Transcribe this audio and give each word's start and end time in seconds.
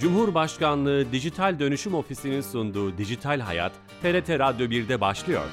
Cumhurbaşkanlığı 0.00 1.12
Dijital 1.12 1.58
Dönüşüm 1.58 1.94
Ofisi'nin 1.94 2.40
sunduğu 2.40 2.98
Dijital 2.98 3.40
Hayat, 3.40 3.72
TRT 4.02 4.30
Radyo 4.30 4.66
1'de 4.66 5.00
başlıyor. 5.00 5.44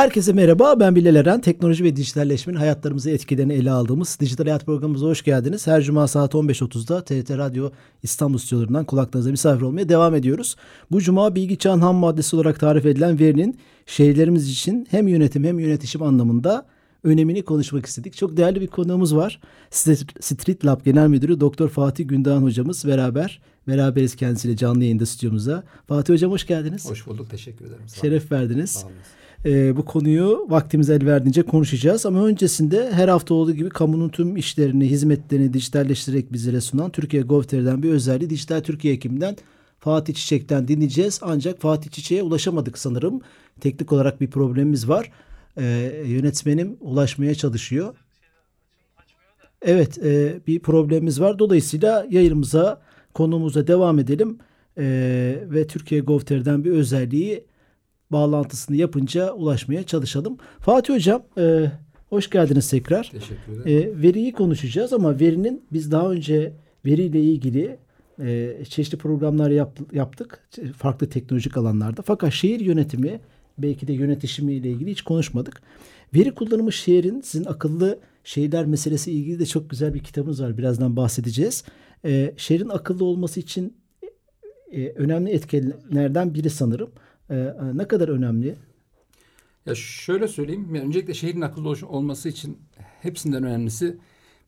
Herkese 0.00 0.32
merhaba, 0.32 0.80
ben 0.80 0.96
Bilal 0.96 1.14
Eren. 1.14 1.40
Teknoloji 1.40 1.84
ve 1.84 1.96
dijitalleşmenin 1.96 2.58
hayatlarımızı 2.58 3.10
etkilerini 3.10 3.52
ele 3.52 3.70
aldığımız 3.70 4.18
Dijital 4.20 4.44
Hayat 4.44 4.66
programımıza 4.66 5.06
hoş 5.06 5.22
geldiniz. 5.22 5.66
Her 5.66 5.82
cuma 5.82 6.08
saat 6.08 6.34
15.30'da 6.34 7.04
TRT 7.04 7.30
Radyo 7.30 7.70
İstanbul 8.02 8.38
stüdyolarından 8.38 8.84
kulaklarınıza 8.84 9.30
misafir 9.30 9.62
olmaya 9.62 9.88
devam 9.88 10.14
ediyoruz. 10.14 10.56
Bu 10.90 11.00
cuma 11.00 11.34
bilgi 11.34 11.58
çağın 11.58 11.80
ham 11.80 11.96
maddesi 11.96 12.36
olarak 12.36 12.60
tarif 12.60 12.86
edilen 12.86 13.18
verinin 13.18 13.58
şehirlerimiz 13.86 14.50
için 14.50 14.86
hem 14.90 15.08
yönetim 15.08 15.44
hem 15.44 15.58
yönetişim 15.58 16.02
anlamında 16.02 16.66
önemini 17.04 17.42
konuşmak 17.42 17.86
istedik. 17.86 18.16
Çok 18.16 18.36
değerli 18.36 18.60
bir 18.60 18.66
konuğumuz 18.66 19.16
var. 19.16 19.40
Street 19.70 20.66
Lab 20.66 20.84
Genel 20.84 21.08
Müdürü 21.08 21.40
Doktor 21.40 21.68
Fatih 21.68 22.08
Gündoğan 22.08 22.42
hocamız 22.42 22.86
beraber 22.86 23.40
beraberiz 23.68 24.16
kendisiyle 24.16 24.56
canlı 24.56 24.82
yayında 24.84 25.06
stüdyomuzda. 25.06 25.64
Fatih 25.88 26.14
hocam 26.14 26.30
hoş 26.30 26.46
geldiniz. 26.46 26.90
Hoş 26.90 27.06
bulduk. 27.06 27.30
Teşekkür 27.30 27.64
ederim. 27.64 27.82
Sağ 27.86 28.00
Şeref 28.00 28.32
verdiniz. 28.32 28.70
Sağ 28.70 28.86
olun 28.86 28.96
e, 29.44 29.76
bu 29.76 29.84
konuyu 29.84 30.46
vaktimiz 30.48 30.90
el 30.90 31.06
verdiğince 31.06 31.42
konuşacağız. 31.42 32.06
Ama 32.06 32.24
öncesinde 32.26 32.90
her 32.92 33.08
hafta 33.08 33.34
olduğu 33.34 33.52
gibi 33.52 33.68
kamunun 33.68 34.08
tüm 34.08 34.36
işlerini, 34.36 34.90
hizmetlerini 34.90 35.52
dijitalleştirerek 35.52 36.32
bizlere 36.32 36.60
sunan 36.60 36.90
Türkiye 36.90 37.22
Gov.tr'den 37.22 37.82
bir 37.82 37.90
özelliği 37.90 38.30
Dijital 38.30 38.60
Türkiye 38.60 38.94
ekibinden 38.94 39.36
Fatih 39.78 40.14
Çiçek'ten 40.14 40.68
dinleyeceğiz. 40.68 41.20
Ancak 41.22 41.60
Fatih 41.60 41.90
Çiçek'e 41.90 42.22
ulaşamadık 42.22 42.78
sanırım. 42.78 43.20
Teknik 43.60 43.92
olarak 43.92 44.20
bir 44.20 44.30
problemimiz 44.30 44.88
var. 44.88 45.10
E, 45.56 45.64
yönetmenim 46.06 46.76
ulaşmaya 46.80 47.34
çalışıyor. 47.34 47.94
Evet 49.62 49.98
e, 49.98 50.40
bir 50.46 50.60
problemimiz 50.60 51.20
var. 51.20 51.38
Dolayısıyla 51.38 52.06
yayınımıza 52.10 52.80
konumuza 53.14 53.66
devam 53.66 53.98
edelim. 53.98 54.38
E, 54.78 54.84
ve 55.42 55.66
Türkiye 55.66 56.00
Gov.tr'den 56.00 56.64
bir 56.64 56.70
özelliği 56.70 57.49
bağlantısını 58.12 58.76
yapınca 58.76 59.32
ulaşmaya 59.32 59.82
çalışalım. 59.82 60.36
Fatih 60.60 60.94
Hocam 60.94 61.22
e, 61.38 61.72
hoş 62.08 62.30
geldiniz 62.30 62.70
tekrar. 62.70 63.10
Teşekkür 63.12 63.62
ederim. 63.62 63.98
E, 63.98 64.02
veriyi 64.02 64.32
konuşacağız 64.32 64.92
ama 64.92 65.20
verinin 65.20 65.62
biz 65.72 65.92
daha 65.92 66.10
önce 66.10 66.52
veriyle 66.86 67.20
ilgili 67.20 67.78
e, 68.18 68.56
çeşitli 68.68 68.98
programlar 68.98 69.50
yap, 69.50 69.78
yaptık 69.92 70.48
farklı 70.76 71.08
teknolojik 71.08 71.56
alanlarda. 71.56 72.02
Fakat 72.02 72.32
şehir 72.32 72.60
yönetimi 72.60 73.20
belki 73.58 73.88
de 73.88 73.92
yönetişimi 73.92 74.52
ile 74.52 74.70
ilgili 74.70 74.90
hiç 74.90 75.02
konuşmadık. 75.02 75.62
Veri 76.14 76.34
kullanımı 76.34 76.72
şehrin 76.72 77.20
sizin 77.20 77.44
akıllı 77.44 77.98
şehirler 78.24 78.66
meselesi 78.66 79.12
ilgili 79.12 79.38
de 79.38 79.46
çok 79.46 79.70
güzel 79.70 79.94
bir 79.94 79.98
kitabınız 79.98 80.42
var. 80.42 80.58
Birazdan 80.58 80.96
bahsedeceğiz. 80.96 81.64
E, 82.04 82.34
şehrin 82.36 82.68
akıllı 82.68 83.04
olması 83.04 83.40
için 83.40 83.76
e, 84.72 84.88
önemli 84.88 85.30
etkenlerden 85.30 86.34
biri 86.34 86.50
sanırım. 86.50 86.90
Ee, 87.30 87.54
ne 87.74 87.88
kadar 87.88 88.08
önemli? 88.08 88.56
Ya 89.66 89.74
şöyle 89.74 90.28
söyleyeyim. 90.28 90.74
Öncelikle 90.74 91.14
şehrin 91.14 91.40
akıllı 91.40 91.86
olması 91.86 92.28
için 92.28 92.58
hepsinden 93.00 93.44
önemlisi 93.44 93.98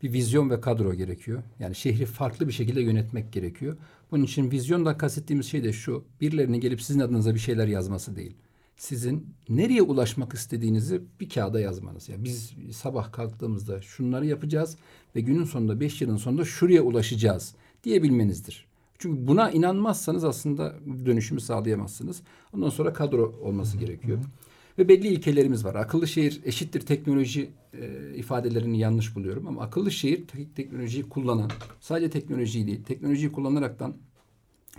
bir 0.03 0.13
vizyon 0.13 0.51
ve 0.51 0.61
kadro 0.61 0.95
gerekiyor. 0.95 1.43
Yani 1.59 1.75
şehri 1.75 2.07
farklı 2.07 2.49
bir 2.49 2.53
şekilde 2.53 2.81
yönetmek 2.81 3.33
gerekiyor. 3.33 3.77
Bunun 4.11 4.25
için 4.25 4.51
vizyonda 4.51 4.97
kastettiğimiz 4.97 5.47
şey 5.47 5.65
de 5.65 5.73
şu. 5.73 6.05
Birilerinin 6.21 6.61
gelip 6.61 6.83
sizin 6.83 7.01
adınıza 7.01 7.35
bir 7.35 7.41
şeyler 7.41 7.67
yazması 7.67 8.17
değil. 8.17 8.37
Sizin 8.77 9.35
nereye 9.49 9.83
ulaşmak 9.83 10.35
istediğinizi 10.35 11.03
bir 11.21 11.29
kağıda 11.29 11.61
yazmanız. 11.61 12.09
Yani 12.09 12.25
biz 12.25 12.53
sabah 12.73 13.13
kalktığımızda 13.13 13.83
şunları 13.83 14.27
yapacağız 14.27 14.77
ve 15.17 15.21
günün 15.21 15.45
sonunda 15.45 15.81
beş 15.81 16.01
yılın 16.01 16.17
sonunda 16.17 16.45
şuraya 16.45 16.83
ulaşacağız 16.83 17.55
diyebilmenizdir. 17.85 18.72
Çünkü 19.03 19.27
buna 19.27 19.51
inanmazsanız 19.51 20.25
aslında 20.25 20.75
dönüşümü 21.07 21.41
sağlayamazsınız. 21.41 22.23
Ondan 22.53 22.69
sonra 22.69 22.93
kadro 22.93 23.35
olması 23.43 23.79
gerekiyor. 23.79 24.19
Hı 24.19 24.23
hı. 24.23 24.27
Ve 24.79 24.89
belli 24.89 25.09
ilkelerimiz 25.09 25.65
var. 25.65 25.75
Akıllı 25.75 26.09
şehir 26.09 26.41
eşittir 26.45 26.81
teknoloji 26.81 27.51
e, 27.75 28.15
ifadelerini 28.15 28.79
yanlış 28.79 29.17
buluyorum 29.17 29.47
ama 29.47 29.63
akıllı 29.63 29.91
şehir 29.91 30.27
tek 30.27 30.57
teknolojiyi 30.57 31.09
kullanan, 31.09 31.51
sadece 31.81 32.11
teknolojiyi 32.11 32.67
değil, 32.67 32.85
teknolojiyi 32.85 33.33
kullanaraktan 33.33 33.95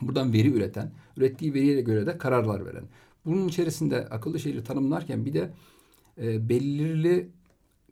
buradan 0.01 0.33
veri 0.33 0.53
üreten, 0.53 0.91
ürettiği 1.17 1.53
veriye 1.53 1.81
göre 1.81 2.05
de 2.05 2.17
kararlar 2.17 2.65
veren. 2.65 2.83
Bunun 3.25 3.47
içerisinde 3.47 4.07
akıllı 4.09 4.39
şehri 4.39 4.63
tanımlarken 4.63 5.25
bir 5.25 5.33
de 5.33 5.53
e, 6.21 6.49
belirli 6.49 7.29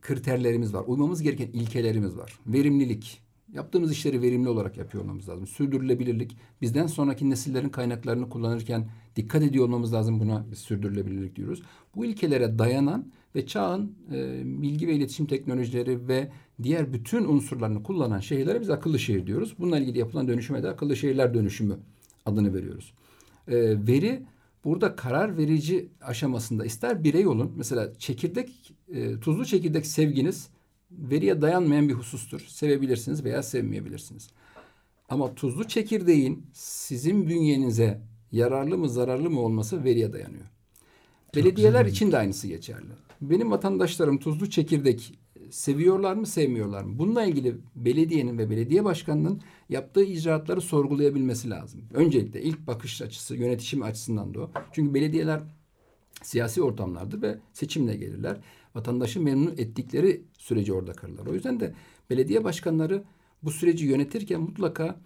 kriterlerimiz 0.02 0.74
var. 0.74 0.84
Uymamız 0.88 1.22
gereken 1.22 1.48
ilkelerimiz 1.48 2.18
var. 2.18 2.40
Verimlilik, 2.48 3.22
Yaptığımız 3.53 3.91
işleri 3.91 4.22
verimli 4.22 4.50
olarak 4.50 4.78
yapıyor 4.78 5.03
olmamız 5.03 5.29
lazım. 5.29 5.47
Sürdürülebilirlik. 5.47 6.38
Bizden 6.62 6.88
sonraki 6.88 7.29
nesillerin 7.29 7.69
kaynaklarını 7.69 8.29
kullanırken 8.29 8.89
dikkat 9.16 9.44
ediyor 9.44 9.66
olmamız 9.66 9.94
lazım. 9.94 10.19
Buna 10.19 10.45
sürdürülebilirlik 10.56 11.35
diyoruz. 11.35 11.62
Bu 11.95 12.06
ilkelere 12.06 12.59
dayanan 12.59 13.12
ve 13.35 13.45
çağın 13.45 13.95
e, 14.13 14.41
bilgi 14.62 14.88
ve 14.88 14.94
iletişim 14.94 15.25
teknolojileri 15.25 16.07
ve 16.07 16.31
diğer 16.63 16.94
bütün 16.94 17.25
unsurlarını 17.25 17.84
kullanan 17.84 18.19
şehirlere 18.19 18.62
biz 18.62 18.69
akıllı 18.69 19.00
şehir 19.00 19.28
diyoruz. 19.28 19.56
Bununla 19.59 19.79
ilgili 19.79 20.00
yapılan 20.00 20.28
dönüşüme 20.28 20.63
de 20.63 20.69
akıllı 20.69 20.95
şehirler 20.95 21.33
dönüşümü 21.33 21.78
adını 22.25 22.53
veriyoruz. 22.53 22.94
E, 23.47 23.88
veri 23.88 24.23
burada 24.63 24.95
karar 24.95 25.38
verici 25.38 25.89
aşamasında 26.01 26.66
ister 26.66 27.03
birey 27.03 27.28
olun. 27.28 27.51
Mesela 27.57 27.94
çekirdek, 27.97 28.73
e, 28.94 29.19
tuzlu 29.19 29.45
çekirdek 29.45 29.85
sevginiz 29.85 30.50
veriye 30.91 31.41
dayanmayan 31.41 31.90
bir 31.90 31.94
husustur. 31.94 32.40
Sevebilirsiniz 32.47 33.24
veya 33.24 33.44
sevmeyebilirsiniz. 33.44 34.29
Ama 35.09 35.35
tuzlu 35.35 35.68
çekirdeğin 35.68 36.46
sizin 36.53 37.28
bünyenize 37.28 38.02
yararlı 38.31 38.78
mı 38.78 38.90
zararlı 38.90 39.30
mı 39.30 39.40
olması 39.40 39.84
veriye 39.84 40.13
dayanıyor. 40.13 40.46
Çok 41.25 41.35
Belediyeler 41.35 41.81
güzel. 41.85 41.96
için 41.96 42.12
de 42.12 42.18
aynısı 42.18 42.47
geçerli. 42.47 42.91
Benim 43.22 43.51
vatandaşlarım 43.51 44.18
tuzlu 44.18 44.50
çekirdek 44.50 45.19
seviyorlar 45.50 46.16
mı 46.16 46.25
sevmiyorlar 46.25 46.84
mı? 46.84 47.00
Bununla 47.00 47.24
ilgili 47.24 47.56
belediyenin 47.75 48.38
ve 48.38 48.50
belediye 48.50 48.85
başkanının 48.85 49.41
yaptığı 49.69 50.03
icraatları 50.03 50.62
sorgulayabilmesi 50.62 51.50
lazım. 51.50 51.81
Öncelikle 51.94 52.41
ilk 52.41 52.68
bakış 52.68 53.01
açısı 53.01 53.35
yönetişim 53.35 53.84
açısından 53.84 54.34
da 54.34 54.41
o. 54.41 54.51
Çünkü 54.72 54.94
belediyeler 54.94 55.41
siyasi 56.24 56.62
ortamlardır 56.63 57.22
ve 57.22 57.38
seçimle 57.53 57.96
gelirler 57.96 58.38
vatandaşı 58.76 59.22
memnun 59.22 59.52
ettikleri 59.58 60.22
süreci 60.38 60.74
orada 60.74 60.94
kalırlar. 60.94 61.26
O 61.26 61.34
yüzden 61.34 61.59
de 61.59 61.74
belediye 62.09 62.44
başkanları 62.44 63.04
bu 63.44 63.52
süreci 63.52 63.86
yönetirken 63.86 64.42
mutlaka 64.42 65.00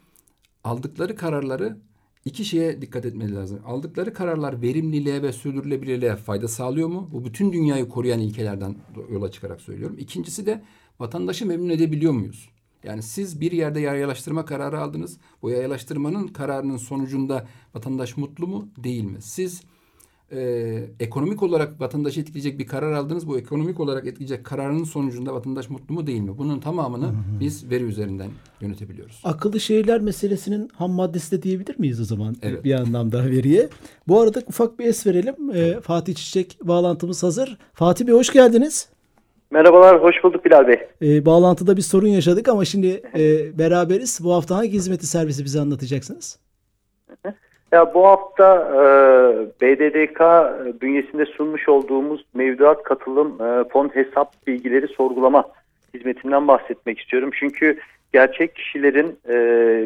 aldıkları 0.63 1.15
kararları 1.15 1.77
iki 2.25 2.45
şeye 2.45 2.81
dikkat 2.81 3.05
etmeleri 3.05 3.35
lazım. 3.35 3.59
Aldıkları 3.65 4.13
kararlar 4.13 4.61
verimliliğe 4.61 5.21
ve 5.21 5.33
sürdürülebilirliğe 5.33 6.15
fayda 6.15 6.47
sağlıyor 6.47 6.87
mu? 6.87 7.09
Bu 7.11 7.25
bütün 7.25 7.53
dünyayı 7.53 7.89
koruyan 7.89 8.19
ilkelerden 8.19 8.75
yola 9.11 9.31
çıkarak 9.31 9.61
söylüyorum. 9.61 9.97
İkincisi 9.99 10.45
de 10.45 10.63
vatandaşı 10.99 11.45
memnun 11.45 11.69
edebiliyor 11.69 12.13
muyuz? 12.13 12.49
Yani 12.83 13.03
siz 13.03 13.41
bir 13.41 13.51
yerde 13.51 13.79
yayalaştırma 13.79 14.45
kararı 14.45 14.79
aldınız. 14.81 15.17
Bu 15.41 15.49
yayalaştırmanın 15.49 16.27
kararının 16.27 16.77
sonucunda 16.77 17.47
vatandaş 17.75 18.17
mutlu 18.17 18.47
mu 18.47 18.69
değil 18.77 19.03
mi? 19.03 19.21
Siz 19.21 19.61
e, 20.31 20.39
ekonomik 20.99 21.43
olarak 21.43 21.81
vatandaşı 21.81 22.21
etkileyecek 22.21 22.59
bir 22.59 22.67
karar 22.67 22.91
aldınız. 22.91 23.27
Bu 23.27 23.37
ekonomik 23.37 23.79
olarak 23.79 24.07
etkileyecek 24.07 24.45
kararın 24.45 24.83
sonucunda 24.83 25.33
vatandaş 25.33 25.69
mutlu 25.69 25.95
mu 25.95 26.07
değil 26.07 26.21
mi? 26.21 26.37
Bunun 26.37 26.59
tamamını 26.59 27.05
hı 27.05 27.09
hı. 27.09 27.39
biz 27.39 27.71
veri 27.71 27.83
üzerinden 27.83 28.29
yönetebiliyoruz. 28.61 29.21
Akıllı 29.23 29.59
şehirler 29.59 30.01
meselesinin 30.01 30.69
ham 30.73 30.91
maddesi 30.91 31.37
de 31.37 31.43
diyebilir 31.43 31.79
miyiz 31.79 32.01
o 32.01 32.03
zaman 32.03 32.35
evet. 32.41 32.63
bir 32.63 32.73
anlamda 32.73 33.25
veriye? 33.25 33.69
Bu 34.07 34.21
arada 34.21 34.41
ufak 34.47 34.79
bir 34.79 34.85
es 34.85 35.07
verelim. 35.07 35.35
Ee, 35.53 35.81
Fatih 35.81 36.15
Çiçek 36.15 36.57
bağlantımız 36.63 37.23
hazır. 37.23 37.57
Fatih 37.73 38.07
Bey 38.07 38.13
hoş 38.13 38.29
geldiniz. 38.29 38.89
Merhabalar, 39.51 40.03
hoş 40.03 40.23
bulduk 40.23 40.45
Bilal 40.45 40.67
Bey. 40.67 40.79
Ee, 41.01 41.25
bağlantıda 41.25 41.77
bir 41.77 41.81
sorun 41.81 42.07
yaşadık 42.07 42.49
ama 42.49 42.65
şimdi 42.65 43.01
e, 43.17 43.57
beraberiz. 43.59 44.19
Bu 44.23 44.33
hafta 44.33 44.55
hangi 44.55 44.71
hizmeti 44.71 45.07
servisi 45.07 45.45
bize 45.45 45.59
anlatacaksınız? 45.59 46.39
Ya 47.71 47.93
bu 47.93 48.07
hafta 48.07 48.57
e, 48.73 48.79
BDDK 49.61 50.19
bünyesinde 50.81 51.25
sunmuş 51.25 51.69
olduğumuz 51.69 52.25
mevduat 52.33 52.83
katılım 52.83 53.41
e, 53.41 53.63
fon 53.69 53.89
hesap 53.93 54.47
bilgileri 54.47 54.87
sorgulama 54.87 55.45
hizmetinden 55.93 56.47
bahsetmek 56.47 56.99
istiyorum. 56.99 57.29
Çünkü 57.39 57.79
gerçek 58.13 58.55
kişilerin 58.55 59.19
e, 59.29 59.35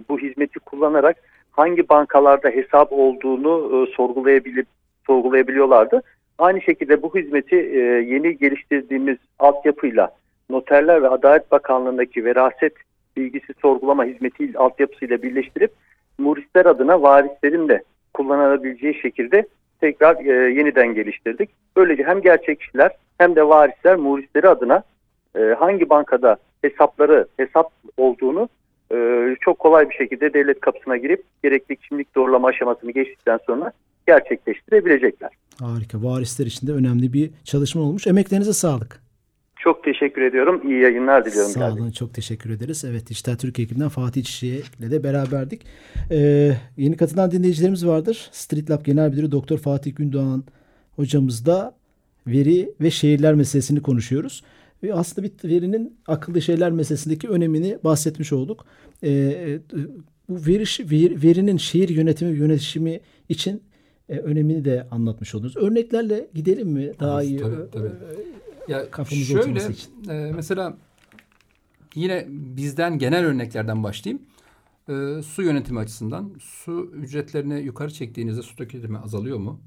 bu 0.09 0.19
hizmeti 0.19 0.59
kullanarak 0.59 1.17
hangi 1.51 1.89
bankalarda 1.89 2.49
hesap 2.49 2.93
olduğunu 2.93 3.85
e, 3.87 3.95
sorgulayabilip 3.95 4.67
sorgulayabiliyorlardı. 5.07 6.01
Aynı 6.37 6.61
şekilde 6.61 7.01
bu 7.01 7.15
hizmeti 7.15 7.55
e, 7.55 7.79
yeni 7.81 8.37
geliştirdiğimiz 8.37 9.17
altyapıyla 9.39 10.11
Noterler 10.49 11.03
ve 11.03 11.09
Adalet 11.09 11.51
Bakanlığı'ndaki 11.51 12.25
veraset 12.25 12.73
bilgisi 13.17 13.53
sorgulama 13.61 14.05
hizmeti 14.05 14.57
altyapısıyla 14.57 15.21
birleştirip 15.21 15.71
murisler 16.19 16.66
adına 16.66 17.01
varislerin 17.01 17.68
de 17.69 17.83
kullanabileceği 18.13 18.94
şekilde 19.01 19.48
tekrar 19.81 20.16
e, 20.25 20.54
yeniden 20.54 20.94
geliştirdik. 20.94 21.50
Böylece 21.77 22.04
hem 22.04 22.21
gerçekçiler 22.21 22.92
hem 23.18 23.36
de 23.36 23.48
varisler 23.48 23.95
murisleri 23.95 24.48
adına 24.48 24.83
e, 25.36 25.39
hangi 25.39 25.89
bankada 25.89 26.38
hesapları 26.62 27.27
hesap 27.38 27.71
olduğunu 27.98 28.50
e, 28.94 29.36
çok 29.42 29.60
kolay 29.60 29.89
bir 29.89 29.95
şekilde 29.95 30.33
devlet 30.33 30.60
kapısına 30.60 30.98
girip 30.98 31.24
gerekli 31.44 31.75
kimlik 31.75 32.16
doğrulama 32.16 32.48
aşamasını 32.48 32.92
geçtikten 32.92 33.39
sonra 33.45 33.72
gerçekleştirebilecekler. 34.07 35.30
Harika. 35.60 36.04
Varisler 36.04 36.45
için 36.45 36.68
de 36.68 36.72
önemli 36.72 37.13
bir 37.13 37.31
çalışma 37.44 37.81
olmuş. 37.81 38.07
Emeklerinize 38.07 38.54
sağlık. 38.54 39.08
Çok 39.59 39.83
teşekkür 39.83 40.21
ediyorum. 40.21 40.61
İyi 40.69 40.81
yayınlar 40.81 41.25
diliyorum. 41.25 41.51
Sağ 41.51 41.73
olun. 41.73 41.91
Çok 41.91 42.13
teşekkür 42.13 42.50
ederiz. 42.50 42.85
Evet 42.85 43.09
Dijital 43.09 43.35
Türkiye 43.35 43.65
ekibinden 43.65 43.89
Fatih 43.89 44.23
Çiçek'le 44.23 44.91
de 44.91 45.03
beraberdik. 45.03 45.65
Ee, 46.11 46.51
yeni 46.77 46.97
katılan 46.97 47.31
dinleyicilerimiz 47.31 47.88
vardır. 47.88 48.29
Street 48.31 48.71
Lab 48.71 48.85
Genel 48.85 49.09
Müdürü 49.09 49.31
Doktor 49.31 49.57
Fatih 49.57 49.95
Gündoğan 49.95 50.44
hocamızda 50.95 51.75
veri 52.27 52.73
ve 52.81 52.91
şehirler 52.91 53.33
meselesini 53.35 53.81
konuşuyoruz. 53.81 54.44
Ve 54.83 54.94
aslında 54.94 55.27
bir 55.27 55.50
verinin 55.50 55.97
akıllı 56.07 56.41
şeyler 56.41 56.71
meselesindeki 56.71 57.27
önemini 57.27 57.77
bahsetmiş 57.83 58.33
olduk. 58.33 58.65
Ee, 59.03 59.59
bu 60.29 60.35
veri, 60.47 60.63
ver, 60.91 61.23
verinin 61.23 61.57
şehir 61.57 61.89
yönetimi 61.89 62.38
yönetişimi 62.38 63.00
için 63.29 63.63
e, 64.09 64.17
önemini 64.17 64.65
de 64.65 64.88
anlatmış 64.91 65.35
oldunuz. 65.35 65.57
Örneklerle 65.57 66.27
gidelim 66.33 66.67
mi? 66.67 66.91
Daha 67.00 67.17
tabii, 67.17 67.27
iyi 67.27 67.39
tabii, 67.39 67.71
tabii. 67.71 67.89
Ya 68.67 68.85
şöyle 69.06 69.69
için. 69.69 70.09
E, 70.09 70.31
mesela 70.35 70.77
yine 71.95 72.25
bizden 72.29 72.97
genel 72.97 73.25
örneklerden 73.25 73.83
başlayayım. 73.83 74.21
E, 74.89 75.21
su 75.21 75.41
yönetimi 75.41 75.79
açısından 75.79 76.31
su 76.39 76.91
ücretlerini 76.94 77.59
yukarı 77.59 77.94
çektiğinizde 77.94 78.41
su 78.41 78.56
tüketimi 78.56 78.97
azalıyor 78.97 79.38
mu? 79.38 79.61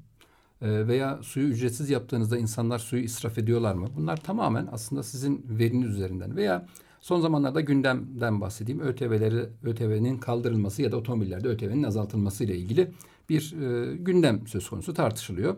E, 0.61 0.87
veya 0.87 1.19
suyu 1.23 1.47
ücretsiz 1.47 1.89
yaptığınızda 1.89 2.37
insanlar 2.37 2.79
suyu 2.79 3.03
israf 3.03 3.37
ediyorlar 3.37 3.75
mı? 3.75 3.87
Bunlar 3.97 4.17
tamamen 4.17 4.69
aslında 4.71 5.03
sizin 5.03 5.45
veriniz 5.49 5.89
üzerinden 5.89 6.35
veya 6.35 6.67
son 7.01 7.21
zamanlarda 7.21 7.61
gündemden 7.61 8.41
bahsedeyim. 8.41 8.81
ÖTV'leri 8.81 9.49
ÖTV'nin 9.63 10.17
kaldırılması 10.17 10.81
ya 10.81 10.91
da 10.91 10.97
otomobillerde 10.97 11.47
ÖTV'nin 11.47 11.83
azaltılması 11.83 12.43
ile 12.43 12.57
ilgili 12.57 12.91
bir 13.29 13.55
e, 13.61 13.95
gündem 13.95 14.47
söz 14.47 14.69
konusu 14.69 14.93
tartışılıyor. 14.93 15.55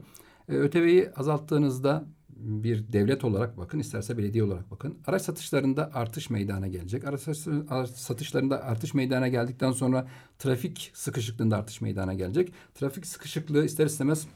E, 0.50 0.54
ÖTV'yi 0.56 1.10
azalttığınızda 1.16 2.06
bir 2.36 2.94
devlet 2.94 3.24
olarak 3.24 3.58
bakın, 3.58 3.80
isterse 3.80 4.18
belediye 4.18 4.44
olarak 4.44 4.72
bakın. 4.72 4.98
Araç 5.08 5.22
satışlarında 5.22 5.92
artış 5.94 6.30
meydana 6.30 6.68
gelecek. 6.68 7.04
Araç 7.70 7.90
satışlarında 7.90 8.64
artış 8.64 8.94
meydana 8.94 9.28
geldikten 9.28 9.72
sonra 9.72 10.08
trafik 10.40 10.92
sıkışıklığında 10.94 11.58
artış 11.58 11.82
meydana 11.82 12.14
gelecek. 12.14 12.52
Trafik 12.76 13.06
sıkışıklığı 13.06 13.66
ister 13.66 13.86
istemez 13.86 14.28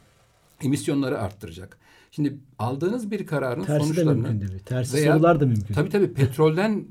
emisyonları 0.62 1.20
arttıracak. 1.20 1.78
Şimdi 2.12 2.38
aldığınız 2.60 3.12
bir 3.12 3.26
kararın 3.26 3.64
Tersi 3.64 3.86
sonuçlarını... 3.86 4.24
de 4.24 4.30
mümkün 4.30 4.58
Tersi 4.60 4.98
veya, 4.98 5.14
sorular 5.14 5.40
da 5.40 5.46
mümkün. 5.46 5.74
Tabii 5.74 5.90
tabii 5.90 6.14
petrolden 6.14 6.86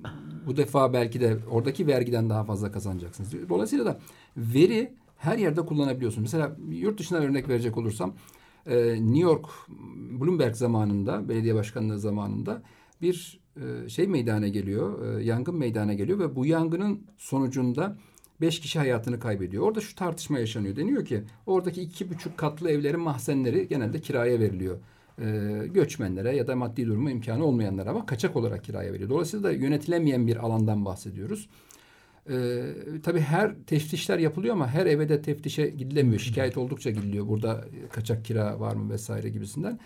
bu 0.47 0.57
defa 0.57 0.93
belki 0.93 1.21
de 1.21 1.37
oradaki 1.51 1.87
vergiden 1.87 2.31
daha 2.31 2.45
fazla 2.45 2.73
kazanacaksınız. 2.73 3.49
Dolayısıyla 3.49 3.87
da 3.87 3.99
veri 4.37 4.93
her 5.17 5.39
yerde 5.39 5.61
kullanabiliyorsunuz. 5.61 6.23
Mesela 6.23 6.57
yurt 6.71 6.99
dışına 7.01 7.19
örnek 7.19 7.49
verecek 7.49 7.77
olursam 7.77 8.15
e, 8.69 8.77
New 8.95 9.21
York 9.21 9.47
Bloomberg 10.21 10.55
zamanında 10.55 11.29
belediye 11.29 11.55
başkanlığı 11.55 11.99
zamanında 11.99 12.63
bir 13.03 13.41
e, 13.57 13.89
şey 13.89 14.07
meydana 14.07 14.49
geliyor. 14.49 15.19
E, 15.19 15.25
yangın 15.25 15.57
meydana 15.57 15.95
geliyor 15.95 16.19
ve 16.19 16.37
bu 16.37 16.47
yangının 16.47 17.03
sonucunda 17.17 17.99
beş 18.41 18.61
kişi 18.61 18.79
hayatını 18.79 19.21
kaybediyor. 19.21 19.63
Orada 19.63 19.81
şu 19.81 19.95
tartışma 19.95 20.39
yaşanıyor. 20.39 20.77
Deniyor 20.77 21.05
ki 21.05 21.25
oradaki 21.47 21.83
iki 21.83 22.11
buçuk 22.11 22.39
katlı 22.39 22.71
evlerin 22.71 23.01
mahzenleri 23.01 23.69
genelde 23.69 24.01
kiraya 24.01 24.41
veriliyor. 24.41 24.79
göçmenlere 25.75 26.37
ya 26.37 26.47
da 26.47 26.57
maddi 26.57 26.87
durumu 26.87 27.11
imkanı 27.11 27.45
olmayanlara 27.45 27.91
ama 27.91 28.07
kaçak 28.07 28.37
olarak 28.37 28.65
kiraya 28.65 28.93
veriyor. 28.93 29.11
Dolayısıyla 29.11 29.45
da 29.45 29.53
yönetilemeyen 29.53 30.27
bir 30.27 30.37
alandan 30.37 30.85
bahsediyoruz. 30.85 31.49
Ee, 32.31 32.75
tabii 33.03 33.21
her 33.21 33.55
teftişler 33.67 34.19
yapılıyor 34.19 34.55
ama 34.55 34.69
her 34.69 34.87
eve 34.87 35.09
de 35.09 35.23
teftişe 35.23 35.69
gidilemiyor. 35.69 36.21
Şikayet 36.21 36.57
oldukça 36.57 36.91
gidiliyor. 36.91 37.29
Burada 37.29 37.65
kaçak 37.93 38.25
kira 38.25 38.61
var 38.61 38.75
mı 38.75 38.91
vesaire 38.91 39.29
gibisinden. 39.29 39.79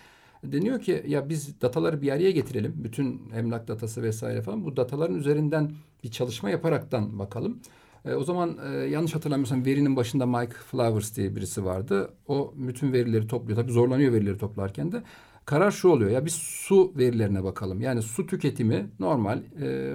Deniyor 0.45 0.81
ki 0.81 1.05
ya 1.07 1.29
biz 1.29 1.61
dataları 1.61 2.03
bir 2.03 2.13
araya 2.13 2.31
getirelim. 2.31 2.75
Bütün 2.77 3.31
emlak 3.37 3.69
datası 3.69 4.03
vesaire 4.03 4.43
falan. 4.43 4.65
Bu 4.65 4.77
dataların 4.77 5.17
üzerinden 5.17 5.73
bir 6.05 6.11
çalışma 6.11 6.51
yaparaktan 6.51 7.19
bakalım. 7.19 7.59
E, 8.05 8.15
o 8.15 8.25
zaman 8.25 8.59
e, 8.73 8.77
yanlış 8.77 9.15
hatırlamıyorsam 9.15 9.65
verinin 9.65 9.97
başında 9.97 10.27
Mike 10.27 10.55
Flowers 10.71 11.17
diye 11.17 11.37
birisi 11.37 11.65
vardı. 11.65 12.11
O 12.29 12.55
bütün 12.57 12.93
verileri 12.93 13.27
topluyor. 13.27 13.61
Tabii 13.61 13.73
zorlanıyor 13.73 14.13
verileri 14.13 14.39
toplarken 14.39 14.93
de. 14.93 15.03
Karar 15.45 15.71
şu 15.71 15.89
oluyor 15.89 16.11
ya 16.11 16.25
biz 16.25 16.35
su 16.35 16.93
verilerine 16.97 17.45
bakalım. 17.45 17.81
Yani 17.81 18.03
su 18.03 18.27
tüketimi 18.27 18.91
normal 19.01 19.43
e, 19.63 19.95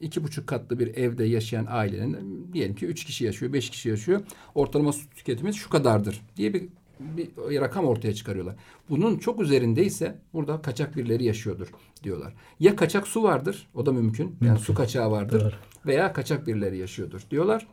iki 0.00 0.24
buçuk 0.24 0.46
katlı 0.46 0.78
bir 0.78 0.96
evde 0.96 1.24
yaşayan 1.24 1.66
ailenin 1.68 2.52
diyelim 2.52 2.74
ki 2.74 2.86
üç 2.86 3.04
kişi 3.04 3.24
yaşıyor, 3.24 3.52
beş 3.52 3.70
kişi 3.70 3.88
yaşıyor. 3.88 4.20
Ortalama 4.54 4.92
su 4.92 5.10
tüketimi 5.10 5.54
şu 5.54 5.70
kadardır 5.70 6.20
diye 6.36 6.54
bir, 6.54 6.68
bir 7.00 7.60
rakam 7.60 7.84
ortaya 7.84 8.14
çıkarıyorlar. 8.14 8.56
Bunun 8.90 9.18
çok 9.18 9.40
üzerindeyse 9.40 10.18
burada 10.32 10.62
kaçak 10.62 10.96
birileri 10.96 11.24
yaşıyordur 11.24 11.68
diyorlar. 12.04 12.34
Ya 12.60 12.76
kaçak 12.76 13.08
su 13.08 13.22
vardır 13.22 13.68
o 13.74 13.86
da 13.86 13.92
mümkün. 13.92 14.26
mümkün. 14.26 14.46
Yani 14.46 14.58
su 14.58 14.74
kaçağı 14.74 15.10
vardır. 15.10 15.40
Doğru. 15.40 15.54
Veya 15.86 16.12
kaçak 16.12 16.46
birileri 16.46 16.78
yaşıyordur 16.78 17.20
diyorlar. 17.30 17.66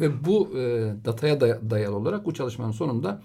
Ve 0.00 0.24
bu 0.24 0.58
e, 0.58 0.92
dataya 1.04 1.40
dayalı 1.40 1.96
olarak 1.96 2.26
bu 2.26 2.34
çalışmanın 2.34 2.72
sonunda 2.72 3.22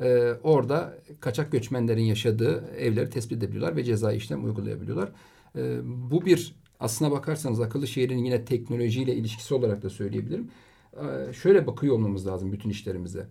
e, 0.00 0.32
orada 0.42 0.98
kaçak 1.20 1.52
göçmenlerin 1.52 2.02
yaşadığı 2.02 2.64
evleri 2.78 3.10
tespit 3.10 3.38
edebiliyorlar 3.38 3.76
ve 3.76 3.84
ceza 3.84 4.12
işlem 4.12 4.44
uygulayabiliyorlar. 4.44 5.08
E, 5.56 5.80
bu 5.84 6.26
bir 6.26 6.54
aslına 6.80 7.10
bakarsanız 7.10 7.60
akıllı 7.60 7.86
şehrin 7.86 8.24
yine 8.24 8.44
teknolojiyle 8.44 9.14
ilişkisi 9.14 9.54
olarak 9.54 9.82
da 9.82 9.90
söyleyebilirim. 9.90 10.50
E, 10.96 11.32
şöyle 11.32 11.66
bakıyor 11.66 11.94
olmamız 11.94 12.26
lazım 12.26 12.52
bütün 12.52 12.70
işlerimize. 12.70 13.26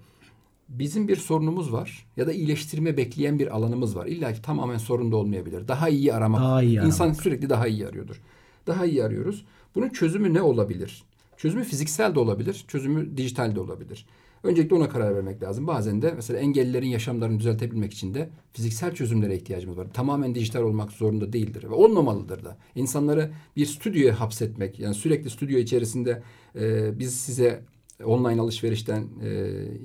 Bizim 0.70 1.08
bir 1.08 1.16
sorunumuz 1.16 1.74
var 1.74 2.08
ya 2.18 2.28
da 2.28 2.34
iyileştirme 2.34 2.98
bekleyen 2.98 3.40
bir 3.40 3.56
alanımız 3.56 3.96
var. 3.96 4.06
İlla 4.06 4.34
ki 4.34 4.42
tamamen 4.42 4.78
sorun 4.78 5.12
da 5.12 5.16
olmayabilir. 5.16 5.68
Daha 5.68 5.90
iyi 5.90 6.14
aramak. 6.14 6.42
Daha 6.42 6.64
iyi 6.64 6.82
İnsan 6.82 7.06
aramak. 7.06 7.22
sürekli 7.22 7.50
daha 7.50 7.68
iyi 7.68 7.88
arıyordur. 7.88 8.22
Daha 8.68 8.86
iyi 8.86 9.04
arıyoruz. 9.04 9.46
Bunun 9.76 9.90
çözümü 9.90 10.34
ne 10.34 10.42
olabilir? 10.42 11.04
Çözümü 11.38 11.64
fiziksel 11.64 12.16
de 12.16 12.20
olabilir, 12.20 12.66
çözümü 12.68 13.18
dijital 13.18 13.56
de 13.56 13.60
olabilir. 13.60 14.06
Öncelikle 14.44 14.76
ona 14.76 14.90
karar 14.90 15.16
vermek 15.16 15.44
lazım. 15.44 15.68
Bazen 15.68 16.02
de 16.02 16.14
mesela 16.16 16.40
engellilerin 16.40 16.88
yaşamlarını 16.88 17.40
düzeltebilmek 17.40 17.94
için 17.94 18.14
de 18.14 18.30
fiziksel 18.54 18.96
çözümlere 18.96 19.36
ihtiyacımız 19.36 19.78
var. 19.78 19.88
Tamamen 19.94 20.36
dijital 20.36 20.62
olmak 20.62 20.92
zorunda 20.92 21.34
değildir 21.34 21.64
ve 21.64 21.74
olmamalıdır 21.74 22.46
da. 22.46 22.58
İnsanları 22.76 23.32
bir 23.56 23.66
stüdyoya 23.66 24.20
hapsetmek 24.20 24.80
yani 24.80 24.96
sürekli 24.96 25.30
stüdyo 25.30 25.60
içerisinde 25.60 26.24
e, 26.56 27.00
biz 27.00 27.16
size 27.16 27.64
online 28.06 28.42
alışverişten 28.42 29.08
e, 29.24 29.28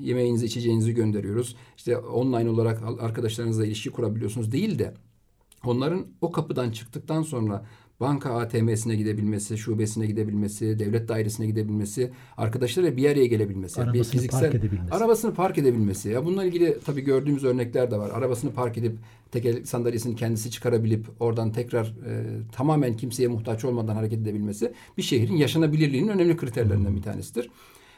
yemeğinizi 0.01 0.47
içeceğinizi 0.47 0.95
gönderiyoruz. 0.95 1.57
İşte 1.77 1.99
online 1.99 2.51
olarak 2.51 2.83
arkadaşlarınızla 3.01 3.67
ilişki 3.67 3.91
kurabiliyorsunuz 3.91 4.53
değil 4.53 4.79
de 4.79 4.95
onların 5.65 6.07
o 6.21 6.33
kapıdan 6.33 6.71
çıktıktan 6.71 7.23
sonra 7.23 7.67
banka 8.01 8.31
ATM'sine 8.35 8.97
gidebilmesi, 8.97 9.59
şubesine 9.59 10.07
gidebilmesi, 10.07 10.79
devlet 10.79 11.09
dairesine 11.09 11.47
gidebilmesi, 11.47 12.13
arkadaşlarıyla 12.37 12.97
bir 12.97 13.11
araya 13.11 13.27
gelebilmesi, 13.27 13.81
arabasını 13.81 14.03
bir 14.03 14.05
fiziksel 14.05 14.41
park 14.41 14.55
edebilmesi. 14.55 14.95
arabasını 14.95 15.35
park 15.35 15.59
edebilmesi. 15.59 16.09
Ya 16.09 16.25
bununla 16.25 16.45
ilgili 16.45 16.79
tabii 16.85 17.01
gördüğümüz 17.01 17.45
örnekler 17.45 17.91
de 17.91 17.99
var. 17.99 18.11
Arabasını 18.11 18.53
park 18.53 18.79
edip 18.79 18.99
teker 19.31 19.65
sandalyesini 19.65 20.17
kendisi 20.17 20.51
çıkarabilip 20.51 21.07
oradan 21.21 21.53
tekrar 21.53 21.87
e, 21.87 22.25
tamamen 22.53 22.97
kimseye 22.97 23.29
muhtaç 23.29 23.65
olmadan 23.65 23.95
hareket 23.95 24.19
edebilmesi 24.19 24.73
bir 24.97 25.03
şehrin 25.03 25.37
yaşanabilirliğinin 25.37 26.09
önemli 26.09 26.37
kriterlerinden 26.37 26.89
hmm. 26.89 26.97
bir 26.97 27.03
tanesidir. 27.03 27.51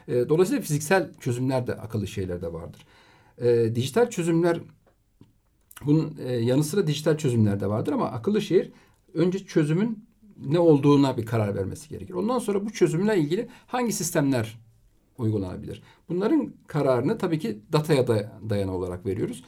E, 0.07 0.29
dolayısıyla 0.29 0.61
fiziksel 0.61 1.09
çözümler 1.19 1.67
de 1.67 1.73
akıllı 1.73 2.07
şeyler 2.07 2.41
de 2.41 2.53
vardır. 2.53 2.85
E, 3.41 3.75
dijital 3.75 4.09
çözümler 4.09 4.59
bunun 5.85 6.17
e, 6.25 6.35
yanı 6.35 6.63
sıra 6.63 6.87
dijital 6.87 7.17
çözümler 7.17 7.59
de 7.59 7.67
vardır 7.67 7.93
ama 7.93 8.11
akıllı 8.11 8.41
şehir 8.41 8.71
önce 9.13 9.39
çözümün 9.39 10.05
ne 10.45 10.59
olduğuna 10.59 11.17
bir 11.17 11.25
karar 11.25 11.55
vermesi 11.55 11.89
gerekir. 11.89 12.13
Ondan 12.13 12.39
sonra 12.39 12.65
bu 12.65 12.69
çözümle 12.69 13.17
ilgili 13.17 13.47
hangi 13.67 13.93
sistemler 13.93 14.59
uygulanabilir? 15.17 15.83
Bunların 16.09 16.53
kararını 16.67 17.17
tabii 17.17 17.39
ki 17.39 17.59
dataya 17.73 18.07
dayan 18.49 18.69
olarak 18.69 19.05
veriyoruz. 19.05 19.43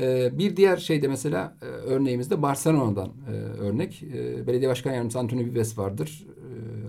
Ee, 0.00 0.38
bir 0.38 0.56
diğer 0.56 0.76
şey 0.76 1.02
de 1.02 1.08
mesela 1.08 1.56
e, 1.62 1.64
örneğimizde 1.64 2.42
Barcelona'dan 2.42 3.12
e, 3.28 3.32
örnek. 3.32 4.02
E, 4.02 4.46
Belediye 4.46 4.70
Başkan 4.70 4.92
Yardımcısı 4.92 5.18
Antonio 5.18 5.44
Vives 5.44 5.78
vardır. 5.78 6.26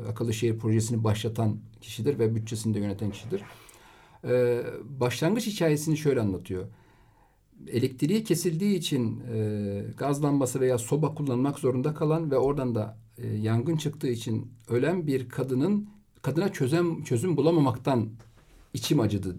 Akıllı 0.10 0.34
şehir 0.34 0.58
projesini 0.58 1.04
başlatan 1.04 1.58
kişidir 1.82 2.20
ve 2.20 2.36
bütçesini 2.36 2.74
de 2.74 2.80
yöneten 2.80 3.12
kişidir. 3.12 3.42
Başlangıç 5.00 5.48
hikayesini 5.48 5.98
şöyle 5.98 6.22
anlatıyor 6.22 6.66
elektriği 7.68 8.24
kesildiği 8.24 8.76
için 8.76 9.22
e, 9.34 9.84
gaz 9.98 10.24
lambası 10.24 10.60
veya 10.60 10.78
soba 10.78 11.14
kullanmak 11.14 11.60
zorunda 11.60 11.94
kalan 11.94 12.32
ve 12.32 12.38
oradan 12.38 12.76
da 12.76 12.98
e, 13.18 13.28
yangın 13.28 13.78
çıktığı 13.78 14.08
için 14.08 14.52
ölen 14.70 15.08
bir 15.08 15.30
kadının 15.30 15.90
kadına 16.22 16.54
çözüm 16.54 17.04
çözüm 17.04 17.38
bulamamaktan 17.38 18.10
içim 18.74 19.00
acıdı 19.00 19.36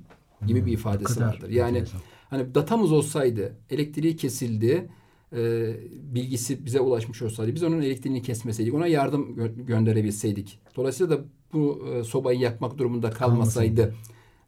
gibi 0.46 0.66
bir 0.66 0.72
ifadesi 0.72 1.14
kadar 1.14 1.26
vardır. 1.26 1.50
Yani 1.50 1.78
enteresan. 1.78 2.00
hani 2.30 2.54
datamız 2.54 2.92
olsaydı, 2.92 3.56
elektriği 3.70 4.16
kesildi, 4.16 4.88
e, 5.32 5.74
bilgisi 5.92 6.66
bize 6.66 6.80
ulaşmış 6.80 7.22
olsaydı, 7.22 7.54
biz 7.54 7.62
onun 7.62 7.82
elektriğini 7.82 8.22
kesmeseydik, 8.22 8.74
ona 8.74 8.86
yardım 8.86 9.36
gö- 9.36 9.66
gönderebilseydik. 9.66 10.58
Dolayısıyla 10.76 11.18
da 11.18 11.24
bu 11.52 11.88
e, 11.94 12.04
sobayı 12.04 12.38
yakmak 12.38 12.78
durumunda 12.78 13.10
kalmasaydı 13.10 13.94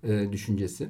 e, 0.03 0.33
düşüncesi. 0.33 0.89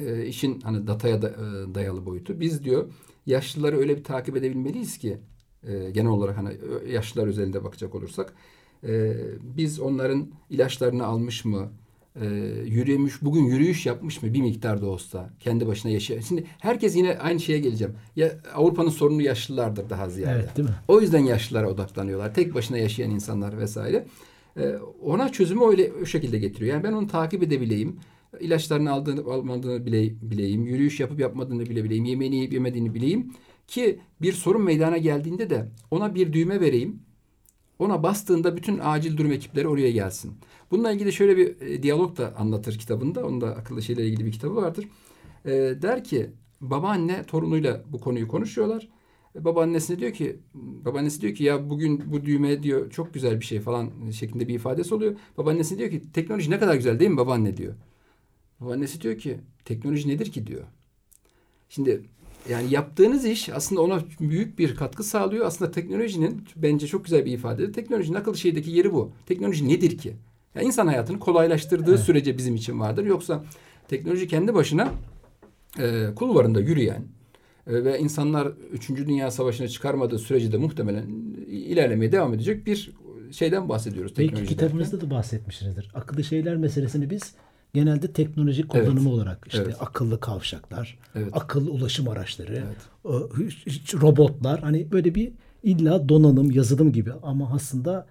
E, 0.00 0.26
işin 0.26 0.60
hani 0.60 0.86
dataya 0.86 1.22
da, 1.22 1.28
e, 1.28 1.74
dayalı 1.74 2.06
boyutu. 2.06 2.40
Biz 2.40 2.64
diyor 2.64 2.92
yaşlıları 3.26 3.78
öyle 3.78 3.96
bir 3.96 4.04
takip 4.04 4.36
edebilmeliyiz 4.36 4.98
ki 4.98 5.18
e, 5.62 5.90
genel 5.90 6.10
olarak 6.10 6.36
hani 6.36 6.56
yaşlılar 6.88 7.26
özelinde 7.26 7.64
bakacak 7.64 7.94
olursak 7.94 8.34
e, 8.88 9.16
biz 9.42 9.80
onların 9.80 10.28
ilaçlarını 10.50 11.06
almış 11.06 11.44
mı 11.44 11.70
e, 12.20 12.26
yürümüş 12.64 13.22
bugün 13.22 13.44
yürüyüş 13.44 13.86
yapmış 13.86 14.22
mı 14.22 14.34
bir 14.34 14.40
miktar 14.40 14.82
da 14.82 14.86
olsa 14.86 15.30
kendi 15.40 15.66
başına 15.66 15.92
yaşıyor. 15.92 16.22
Şimdi 16.28 16.44
herkes 16.58 16.96
yine 16.96 17.18
aynı 17.18 17.40
şeye 17.40 17.58
geleceğim. 17.58 17.94
Ya 18.16 18.32
Avrupa'nın 18.54 18.88
sorunu 18.88 19.22
yaşlılardır 19.22 19.90
daha 19.90 20.08
ziyade. 20.08 20.38
Evet 20.38 20.56
değil 20.56 20.68
mi? 20.68 20.74
O 20.88 21.00
yüzden 21.00 21.24
yaşlılara 21.24 21.70
odaklanıyorlar. 21.70 22.34
Tek 22.34 22.54
başına 22.54 22.78
yaşayan 22.78 23.10
insanlar 23.10 23.58
vesaire. 23.58 24.06
Ee, 24.56 24.74
ona 25.02 25.32
çözümü 25.32 25.64
öyle 25.64 25.92
o 26.02 26.06
şekilde 26.06 26.38
getiriyor. 26.38 26.74
Yani 26.74 26.84
ben 26.84 26.92
onu 26.92 27.06
takip 27.06 27.42
edebileyim. 27.42 27.96
İlaçlarını 28.40 28.92
aldığını 28.92 29.32
almadığını 29.32 29.86
bile, 29.86 30.30
bileyim. 30.30 30.66
Yürüyüş 30.66 31.00
yapıp 31.00 31.20
yapmadığını 31.20 31.66
bile 31.66 31.84
bileyim. 31.84 32.04
Yemeğini 32.04 32.36
yiyip 32.36 32.52
yemediğini 32.52 32.94
bileyim. 32.94 33.32
Ki 33.68 34.00
bir 34.22 34.32
sorun 34.32 34.62
meydana 34.62 34.98
geldiğinde 34.98 35.50
de 35.50 35.68
ona 35.90 36.14
bir 36.14 36.32
düğme 36.32 36.60
vereyim. 36.60 37.02
Ona 37.78 38.02
bastığında 38.02 38.56
bütün 38.56 38.80
acil 38.82 39.16
durum 39.16 39.32
ekipleri 39.32 39.68
oraya 39.68 39.90
gelsin. 39.90 40.32
Bununla 40.70 40.92
ilgili 40.92 41.12
şöyle 41.12 41.36
bir 41.36 41.60
e, 41.60 41.82
diyalog 41.82 42.16
da 42.16 42.36
anlatır 42.36 42.78
kitabında. 42.78 43.26
Onun 43.26 43.40
da 43.40 43.56
akıllı 43.56 43.82
şeylerle 43.82 44.08
ilgili 44.08 44.26
bir 44.26 44.32
kitabı 44.32 44.56
vardır. 44.56 44.88
E, 45.44 45.50
der 45.82 46.04
ki 46.04 46.30
babaanne 46.60 47.24
torunuyla 47.24 47.84
bu 47.92 48.00
konuyu 48.00 48.28
konuşuyorlar. 48.28 48.88
E, 49.36 49.44
Babaannesine 49.44 49.98
diyor 49.98 50.12
ki 50.12 50.40
babaannesi 50.54 51.20
diyor 51.20 51.34
ki 51.34 51.44
ya 51.44 51.70
bugün 51.70 52.12
bu 52.12 52.24
düğme 52.24 52.62
diyor 52.62 52.90
çok 52.90 53.14
güzel 53.14 53.40
bir 53.40 53.44
şey 53.44 53.60
falan 53.60 54.10
şeklinde 54.10 54.48
bir 54.48 54.54
ifadesi 54.54 54.94
oluyor. 54.94 55.16
Babaannesi 55.38 55.78
diyor 55.78 55.90
ki 55.90 56.12
teknoloji 56.12 56.50
ne 56.50 56.58
kadar 56.58 56.74
güzel 56.74 57.00
değil 57.00 57.10
mi 57.10 57.16
babaanne 57.16 57.56
diyor. 57.56 57.74
Babaannesi 58.60 59.00
diyor 59.00 59.18
ki 59.18 59.40
teknoloji 59.64 60.08
nedir 60.08 60.32
ki 60.32 60.46
diyor. 60.46 60.62
Şimdi 61.68 62.02
yani 62.48 62.74
yaptığınız 62.74 63.24
iş 63.24 63.48
aslında 63.48 63.82
ona 63.82 64.02
büyük 64.20 64.58
bir 64.58 64.76
katkı 64.76 65.04
sağlıyor. 65.04 65.46
Aslında 65.46 65.70
teknolojinin 65.70 66.44
bence 66.56 66.86
çok 66.86 67.04
güzel 67.04 67.24
bir 67.24 67.32
ifade. 67.32 67.72
Teknolojinin 67.72 68.16
akıllı 68.16 68.36
şeydeki 68.36 68.70
yeri 68.70 68.92
bu. 68.92 69.12
Teknoloji 69.26 69.68
nedir 69.68 69.98
ki? 69.98 70.12
Yani 70.54 70.66
insan 70.66 70.86
hayatını 70.86 71.18
kolaylaştırdığı 71.18 71.98
sürece 71.98 72.38
bizim 72.38 72.54
için 72.54 72.80
vardır. 72.80 73.04
Yoksa 73.04 73.44
teknoloji 73.88 74.28
kendi 74.28 74.54
başına 74.54 74.92
e, 75.78 76.06
kulvarında 76.16 76.60
yürüyen 76.60 77.04
e, 77.66 77.84
ve 77.84 77.98
insanlar 77.98 78.52
3. 78.72 78.88
Dünya 78.88 79.30
Savaşı'na 79.30 79.68
çıkarmadığı 79.68 80.18
sürece 80.18 80.52
de 80.52 80.56
muhtemelen 80.56 81.06
ilerlemeye 81.46 82.12
devam 82.12 82.34
edecek 82.34 82.66
bir 82.66 82.92
şeyden 83.30 83.68
bahsediyoruz. 83.68 84.12
Belki 84.18 84.30
teknoloji 84.30 84.48
kitabınızda 84.48 85.00
da 85.00 85.10
bahsetmişsinizdir. 85.10 85.90
Akıllı 85.94 86.24
şeyler 86.24 86.56
meselesini 86.56 87.10
biz 87.10 87.34
genelde 87.74 88.12
teknoloji 88.12 88.68
kullanımı 88.68 89.00
Evet. 89.00 89.06
olarak 89.12 89.44
işte 89.46 89.62
Evet. 89.64 89.76
akıllı 89.80 90.20
kavşaklar, 90.20 90.98
Evet. 91.14 91.28
akıllı 91.32 91.70
ulaşım 91.70 92.08
araçları, 92.08 92.64
Evet. 92.66 93.56
hiç 93.66 93.94
robotlar 93.94 94.60
hani 94.60 94.92
böyle 94.92 95.14
bir 95.14 95.32
illa 95.62 96.08
donanım, 96.08 96.50
yazılım 96.50 96.92
gibi 96.92 97.12
ama 97.22 97.50
aslında 97.54 98.06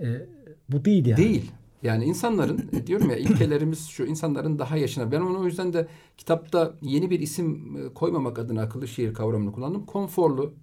e, 0.00 0.26
bu 0.68 0.84
değil 0.84 1.06
yani. 1.06 1.16
Değil. 1.24 1.50
Yani 1.82 2.04
insanların 2.04 2.70
e, 2.72 2.86
diyorum 2.86 3.10
ya 3.10 3.16
ilkelerimiz 3.16 3.86
şu 3.86 4.04
insanların 4.04 4.58
daha 4.58 4.76
yaşına. 4.76 5.12
Ben 5.12 5.20
onu 5.20 5.40
o 5.40 5.44
yüzden 5.44 5.72
de 5.72 5.86
kitapta 6.18 6.74
yeni 6.82 7.10
bir 7.10 7.20
isim 7.20 7.76
e, 7.76 7.94
koymamak 7.94 8.38
adına 8.38 8.62
akıllı 8.62 8.88
şehir 8.88 9.14
kavramını 9.14 9.52
kullandım. 9.52 9.86
Konforlu, 9.86 10.54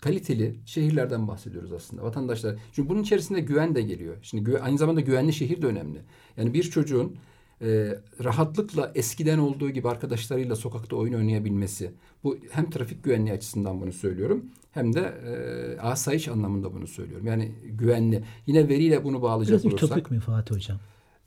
kaliteli 0.00 0.54
şehirlerden 0.66 1.28
bahsediyoruz 1.28 1.72
aslında. 1.72 2.02
Vatandaşlar. 2.02 2.56
Çünkü 2.72 2.88
bunun 2.88 3.02
içerisinde 3.02 3.40
güven 3.40 3.74
de 3.74 3.82
geliyor. 3.82 4.16
Şimdi 4.22 4.58
aynı 4.58 4.78
zamanda 4.78 5.00
güvenli 5.00 5.32
şehir 5.32 5.62
de 5.62 5.66
önemli. 5.66 5.98
Yani 6.36 6.54
bir 6.54 6.62
çocuğun 6.62 7.16
e, 7.62 7.98
rahatlıkla 8.24 8.92
eskiden 8.94 9.38
olduğu 9.38 9.70
gibi 9.70 9.88
arkadaşlarıyla 9.88 10.56
sokakta 10.56 10.96
oyun 10.96 11.12
oynayabilmesi. 11.14 11.92
Bu 12.24 12.36
hem 12.50 12.70
trafik 12.70 13.04
güvenliği 13.04 13.34
açısından 13.34 13.80
bunu 13.80 13.92
söylüyorum 13.92 14.44
hem 14.72 14.94
de 14.94 15.00
e, 15.00 15.80
asayiş 15.80 16.28
anlamında 16.28 16.74
bunu 16.74 16.86
söylüyorum. 16.86 17.26
Yani 17.26 17.52
güvenli. 17.64 18.24
Yine 18.46 18.68
veriyle 18.68 19.04
bunu 19.04 19.22
bağlayacak 19.22 19.52
Biraz 19.54 19.66
olursak. 19.66 19.88
ütopik 19.88 20.10
mi 20.10 20.20
Fatih 20.20 20.54
Hocam? 20.54 20.78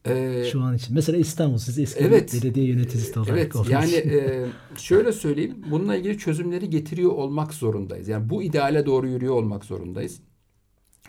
e, 0.05 0.43
Şu 0.51 0.62
an 0.62 0.75
için. 0.75 0.95
Mesela 0.95 1.17
İstanbul 1.17 1.57
siz 1.57 1.79
eski 1.79 2.03
Evet. 2.03 2.33
belediye 2.43 2.65
yöneticisi 2.65 3.19
olarak. 3.19 3.38
Evet 3.38 3.55
olduğunuz 3.55 3.71
yani 3.71 3.93
e, 3.93 4.45
şöyle 4.77 5.12
söyleyeyim 5.12 5.55
bununla 5.71 5.95
ilgili 5.95 6.17
çözümleri 6.17 6.69
getiriyor 6.69 7.12
olmak 7.12 7.53
zorundayız. 7.53 8.07
Yani 8.07 8.29
bu 8.29 8.43
ideale 8.43 8.86
doğru 8.86 9.07
yürüyor 9.07 9.33
olmak 9.33 9.65
zorundayız. 9.65 10.19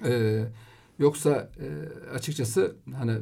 E, 0.05 0.43
yoksa 0.99 1.51
e, 1.61 1.67
açıkçası 2.15 2.77
hani 2.95 3.13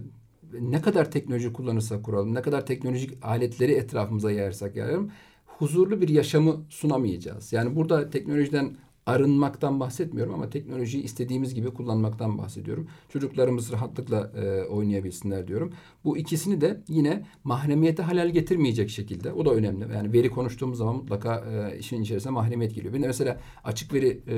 ne 0.60 0.80
kadar 0.80 1.10
teknoloji 1.10 1.52
kullanırsak 1.52 2.04
kuralım, 2.04 2.34
ne 2.34 2.42
kadar 2.42 2.66
teknolojik 2.66 3.18
aletleri 3.22 3.72
etrafımıza 3.72 4.30
yayarsak 4.30 4.76
yayalım 4.76 5.10
huzurlu 5.58 6.00
bir 6.00 6.08
yaşamı 6.08 6.64
sunamayacağız. 6.68 7.52
Yani 7.52 7.76
burada 7.76 8.10
teknolojiden 8.10 8.76
arınmaktan 9.06 9.80
bahsetmiyorum 9.80 10.34
ama 10.34 10.50
teknolojiyi 10.50 11.02
istediğimiz 11.02 11.54
gibi 11.54 11.70
kullanmaktan 11.70 12.38
bahsediyorum. 12.38 12.88
Çocuklarımız 13.08 13.72
rahatlıkla 13.72 14.32
e, 14.36 14.64
oynayabilsinler 14.64 15.48
diyorum. 15.48 15.72
Bu 16.04 16.18
ikisini 16.18 16.60
de 16.60 16.82
yine 16.88 17.26
mahremiyete 17.44 18.02
halel 18.02 18.30
getirmeyecek 18.30 18.90
şekilde. 18.90 19.32
O 19.32 19.44
da 19.44 19.54
önemli. 19.54 19.94
Yani 19.94 20.12
veri 20.12 20.30
konuştuğumuz 20.30 20.78
zaman 20.78 20.96
mutlaka 20.96 21.44
e, 21.50 21.78
işin 21.78 22.02
içerisine 22.02 22.32
mahremiyet 22.32 22.74
geliyor. 22.74 22.94
Ben 22.94 23.02
de 23.02 23.06
mesela 23.06 23.40
açık 23.64 23.94
veri 23.94 24.22
e, 24.26 24.36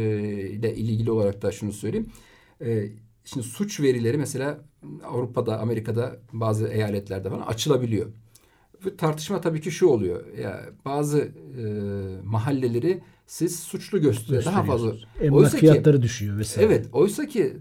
ile 0.50 0.74
ilgili 0.74 1.10
olarak 1.10 1.42
da 1.42 1.52
şunu 1.52 1.72
söyleyeyim. 1.72 2.06
E, 2.60 2.88
şimdi 3.24 3.46
suç 3.46 3.80
verileri 3.80 4.18
mesela 4.18 4.60
Avrupa'da, 5.04 5.60
Amerika'da 5.60 6.16
bazı 6.32 6.68
eyaletlerde 6.68 7.30
falan 7.30 7.46
açılabiliyor. 7.46 8.06
Bu 8.84 8.96
tartışma 8.96 9.40
tabii 9.40 9.60
ki 9.60 9.70
şu 9.70 9.86
oluyor. 9.86 10.36
Ya 10.38 10.60
bazı 10.84 11.18
e, 11.20 11.62
mahalleleri 12.24 13.00
siz 13.26 13.60
suçlu 13.60 14.00
gösteriyor. 14.00 14.44
Daha 14.44 14.64
fazla. 14.64 14.94
Emlak 15.20 15.38
Oysa 15.40 15.50
ki- 15.50 15.60
fiyatları 15.60 16.02
düşüyor 16.02 16.38
vesaire. 16.38 16.66
Evet. 16.66 16.86
Oysa 16.92 17.26
ki 17.26 17.56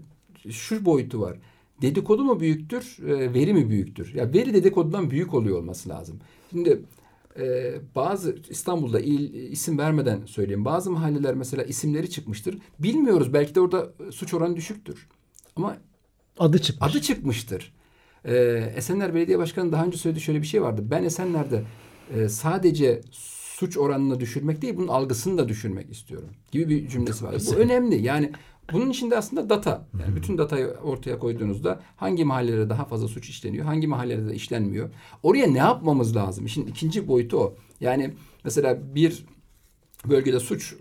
şu 0.50 0.84
boyutu 0.84 1.20
var. 1.20 1.38
Dedikodu 1.82 2.24
mu 2.24 2.40
büyüktür, 2.40 2.98
e, 3.08 3.34
veri 3.34 3.54
mi 3.54 3.70
büyüktür? 3.70 4.14
Ya 4.14 4.32
veri 4.32 4.54
dedikodudan 4.54 5.10
büyük 5.10 5.34
oluyor 5.34 5.58
olması 5.58 5.88
lazım. 5.88 6.18
Şimdi 6.50 6.82
e, 7.40 7.74
bazı 7.94 8.36
İstanbul'da 8.48 9.00
il, 9.00 9.34
isim 9.50 9.78
vermeden 9.78 10.24
söyleyeyim. 10.26 10.64
Bazı 10.64 10.90
mahalleler 10.90 11.34
mesela 11.34 11.62
isimleri 11.62 12.10
çıkmıştır. 12.10 12.58
Bilmiyoruz. 12.78 13.32
Belki 13.32 13.54
de 13.54 13.60
orada 13.60 13.92
suç 14.10 14.34
oranı 14.34 14.56
düşüktür. 14.56 15.08
Ama 15.56 15.76
Adı 16.38 16.58
çıkmış. 16.62 16.90
adı 16.90 17.00
çıkmıştır. 17.00 17.72
Ee, 18.24 18.72
Esenler 18.76 19.14
Belediye 19.14 19.38
Başkanı 19.38 19.72
daha 19.72 19.84
önce 19.84 19.98
söylediği 19.98 20.22
şöyle 20.22 20.42
bir 20.42 20.46
şey 20.46 20.62
vardı. 20.62 20.82
Ben 20.84 21.04
Esenler'de 21.04 21.62
e, 22.14 22.28
sadece 22.28 23.00
suç 23.10 23.78
oranını 23.78 24.20
düşürmek 24.20 24.62
değil, 24.62 24.76
bunun 24.76 24.88
algısını 24.88 25.38
da 25.38 25.48
düşürmek 25.48 25.90
istiyorum 25.90 26.28
gibi 26.52 26.68
bir 26.68 26.88
cümlesi 26.88 27.24
var. 27.24 27.34
Bu 27.46 27.54
önemli. 27.54 28.02
Yani 28.02 28.32
bunun 28.72 28.90
içinde 28.90 29.16
aslında 29.16 29.50
data. 29.50 29.86
Yani 30.00 30.16
bütün 30.16 30.38
datayı 30.38 30.66
ortaya 30.66 31.18
koyduğunuzda 31.18 31.80
hangi 31.96 32.24
mahallelerde 32.24 32.70
daha 32.70 32.84
fazla 32.84 33.08
suç 33.08 33.28
işleniyor, 33.28 33.64
hangi 33.64 33.86
mahallelerde 33.86 34.34
işlenmiyor. 34.34 34.90
Oraya 35.22 35.46
ne 35.46 35.58
yapmamız 35.58 36.16
lazım? 36.16 36.46
İşin 36.46 36.66
ikinci 36.66 37.08
boyutu 37.08 37.36
o. 37.38 37.54
Yani 37.80 38.14
mesela 38.44 38.94
bir 38.94 39.24
bölgede 40.08 40.40
suç 40.40 40.74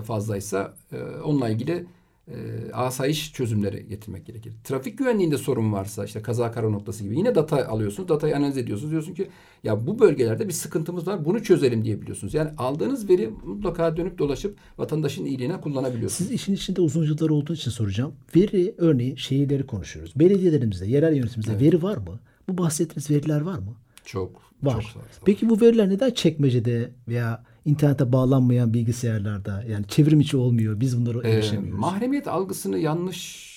e, 0.00 0.02
fazlaysa 0.02 0.74
e, 0.92 0.96
onunla 1.24 1.48
ilgili 1.48 1.86
e, 2.28 2.34
asayiş 2.72 3.32
çözümleri 3.32 3.88
getirmek 3.88 4.26
gerekir. 4.26 4.52
Trafik 4.64 4.98
güvenliğinde 4.98 5.38
sorun 5.38 5.72
varsa 5.72 6.04
işte 6.04 6.22
kaza 6.22 6.52
kara 6.52 6.68
noktası 6.70 7.04
gibi 7.04 7.18
yine 7.18 7.34
data 7.34 7.68
alıyorsunuz. 7.68 8.08
Datayı 8.08 8.36
analiz 8.36 8.56
ediyorsunuz. 8.56 8.90
Diyorsun 8.90 9.14
ki 9.14 9.28
ya 9.64 9.86
bu 9.86 9.98
bölgelerde 9.98 10.48
bir 10.48 10.52
sıkıntımız 10.52 11.06
var. 11.06 11.24
Bunu 11.24 11.42
çözelim 11.42 11.84
diyebiliyorsunuz. 11.84 12.34
Yani 12.34 12.50
aldığınız 12.58 13.08
veri 13.08 13.30
mutlaka 13.44 13.96
dönüp 13.96 14.18
dolaşıp 14.18 14.58
vatandaşın 14.78 15.24
iyiliğine 15.24 15.60
kullanabiliyorsunuz. 15.60 16.28
Siz 16.28 16.30
işin 16.30 16.54
içinde 16.54 16.80
uzun 16.80 17.04
yıllar 17.04 17.30
olduğu 17.30 17.54
için 17.54 17.70
soracağım. 17.70 18.12
Veri 18.36 18.74
örneğin 18.78 19.16
şehirleri 19.16 19.66
konuşuyoruz. 19.66 20.12
Belediyelerimizde, 20.16 20.86
yerel 20.86 21.16
yönetimimizde 21.16 21.66
veri 21.66 21.82
var 21.82 21.96
mı? 21.96 22.20
Bu 22.48 22.58
bahsettiğiniz 22.58 23.10
veriler 23.10 23.40
var 23.40 23.58
mı? 23.58 23.74
Çok 24.04 24.50
Var. 24.62 24.72
Çok 24.72 24.82
fazla. 24.82 25.24
Peki 25.24 25.48
bu 25.48 25.60
veriler 25.60 25.88
neden 25.88 26.10
çekmecede 26.10 26.90
veya 27.08 27.44
internete 27.70 28.12
bağlanmayan 28.12 28.74
bilgisayarlarda 28.74 29.64
yani 29.68 29.86
çevrim 29.88 30.20
içi 30.20 30.36
olmuyor. 30.36 30.80
Biz 30.80 31.00
bunlara 31.00 31.28
Ee, 31.28 31.30
erişemiyoruz. 31.32 31.80
mahremiyet 31.80 32.28
algısını 32.28 32.78
yanlış 32.78 33.50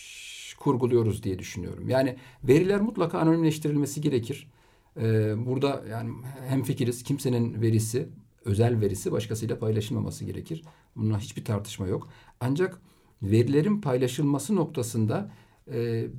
kurguluyoruz 0.60 1.24
diye 1.24 1.40
düşünüyorum. 1.40 1.90
Yani 1.90 2.16
veriler 2.44 2.82
mutlaka 2.82 3.20
anonimleştirilmesi 3.20 4.02
gerekir. 4.02 4.48
Ee, 5.02 5.34
burada 5.46 5.84
yani 5.92 6.10
hem 6.48 6.64
fikiriz 6.64 7.04
kimsenin 7.04 7.62
verisi, 7.62 8.08
özel 8.46 8.82
verisi 8.82 9.12
başkasıyla 9.12 9.60
paylaşılmaması 9.60 10.26
gerekir. 10.26 10.64
Bununla 10.96 11.20
hiçbir 11.20 11.46
tartışma 11.46 11.88
yok. 11.88 12.08
Ancak 12.40 12.82
verilerin 13.22 13.82
paylaşılması 13.82 14.56
noktasında 14.56 15.32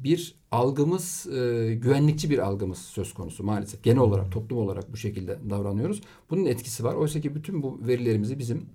bir 0.04 0.34
algımız, 0.50 1.26
e, 1.26 1.74
güvenlikçi 1.74 2.30
bir 2.30 2.38
algımız 2.38 2.78
söz 2.78 3.14
konusu 3.14 3.44
maalesef. 3.44 3.82
Genel 3.82 3.98
olarak, 3.98 4.32
toplum 4.32 4.58
olarak 4.58 4.92
bu 4.92 4.96
şekilde 4.96 5.38
davranıyoruz. 5.50 6.00
Bunun 6.30 6.44
etkisi 6.44 6.84
var. 6.84 6.94
Oysa 6.94 7.20
ki 7.20 7.34
bütün 7.34 7.62
bu 7.62 7.80
verilerimizi 7.86 8.38
bizim 8.38 8.66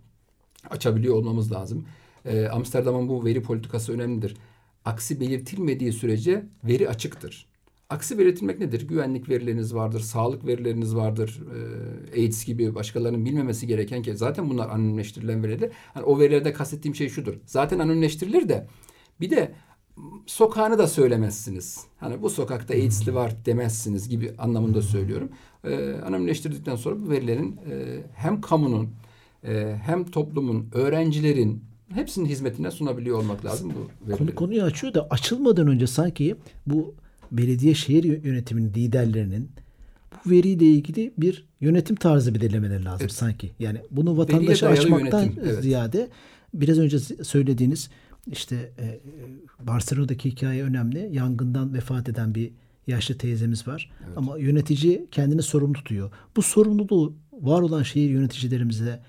açabiliyor 0.70 1.16
olmamız 1.16 1.52
lazım. 1.52 1.86
E, 2.26 2.48
Amsterdam'ın 2.48 3.10
bu 3.10 3.26
veri 3.26 3.42
politikası 3.44 3.94
önemlidir. 3.94 4.38
Aksi 4.86 5.20
belirtilmediği 5.20 5.94
sürece 5.94 6.46
veri 6.64 6.90
açıktır. 6.90 7.50
Aksi 7.90 8.20
belirtilmek 8.20 8.60
nedir? 8.60 8.88
Güvenlik 8.88 9.30
verileriniz 9.30 9.76
vardır, 9.76 10.00
sağlık 10.00 10.48
verileriniz 10.48 10.96
vardır, 10.96 11.42
e, 12.16 12.22
AIDS 12.22 12.46
gibi 12.46 12.76
başkalarının 12.76 13.26
bilmemesi 13.26 13.68
gereken 13.68 14.02
ki 14.02 14.18
zaten 14.18 14.50
bunlar 14.50 14.70
anonimleştirilen 14.70 15.44
veriler. 15.44 15.70
Hani 15.94 16.04
o 16.04 16.20
verilerde 16.20 16.54
kastettiğim 16.54 16.96
şey 16.96 17.10
şudur. 17.10 17.34
Zaten 17.46 17.80
anonimleştirilir 17.80 18.50
de 18.50 18.68
bir 19.22 19.30
de 19.30 19.52
sokağını 20.26 20.78
da 20.78 20.88
söylemezsiniz. 20.88 21.84
Hani 21.98 22.22
bu 22.22 22.30
sokakta 22.30 22.74
AIDS'li 22.74 23.16
var 23.16 23.34
demezsiniz 23.46 24.10
gibi 24.10 24.34
anlamında 24.38 24.82
söylüyorum. 24.82 25.30
E, 25.64 25.94
anonimleştirdikten 25.94 26.76
sonra 26.76 27.02
bu 27.02 27.10
verilerin 27.10 27.60
e, 27.72 28.04
hem 28.16 28.42
kamunun 28.42 28.90
e, 29.44 29.76
hem 29.86 30.06
toplumun, 30.06 30.68
öğrencilerin 30.74 31.64
hepsinin 31.94 32.26
hizmetine 32.26 32.72
sunabiliyor 32.72 33.18
olmak 33.18 33.46
lazım 33.46 33.72
bu 33.76 34.08
verileri. 34.08 34.18
Konu, 34.18 34.36
konuyu 34.36 34.64
açıyor 34.64 34.94
da 34.94 35.08
açılmadan 35.10 35.68
önce 35.68 35.88
sanki 35.88 36.36
bu 36.68 36.96
belediye 37.32 37.74
şehir 37.74 38.04
yönetiminin 38.04 38.74
liderlerinin 38.74 39.50
bu 40.26 40.30
veriyle 40.30 40.66
ilgili 40.66 41.14
bir 41.18 41.46
yönetim 41.62 41.96
tarzı 41.96 42.36
belirlemeleri 42.36 42.86
lazım 42.86 43.02
evet. 43.02 43.12
sanki. 43.12 43.52
Yani 43.60 43.82
bunu 43.92 44.18
vatandaşa 44.18 44.68
açmaktan 44.68 45.22
yönetim, 45.22 45.44
evet. 45.46 45.64
ziyade 45.64 46.10
biraz 46.54 46.80
önce 46.80 47.00
söylediğiniz 47.00 47.90
işte 48.32 48.72
e, 48.80 49.00
Barcelona'daki 49.68 50.32
hikaye 50.32 50.64
önemli. 50.64 51.10
Yangından 51.12 51.74
vefat 51.74 52.10
eden 52.10 52.36
bir 52.36 52.52
yaşlı 52.88 53.18
teyzemiz 53.18 53.68
var. 53.68 53.92
Evet. 54.06 54.18
Ama 54.18 54.38
yönetici 54.38 55.08
kendini 55.12 55.42
sorumlu 55.42 55.74
tutuyor. 55.74 56.12
Bu 56.36 56.42
sorumluluğu 56.42 57.14
var 57.34 57.62
olan 57.62 57.84
şehir 57.84 58.10
yöneticilerimize 58.10 59.00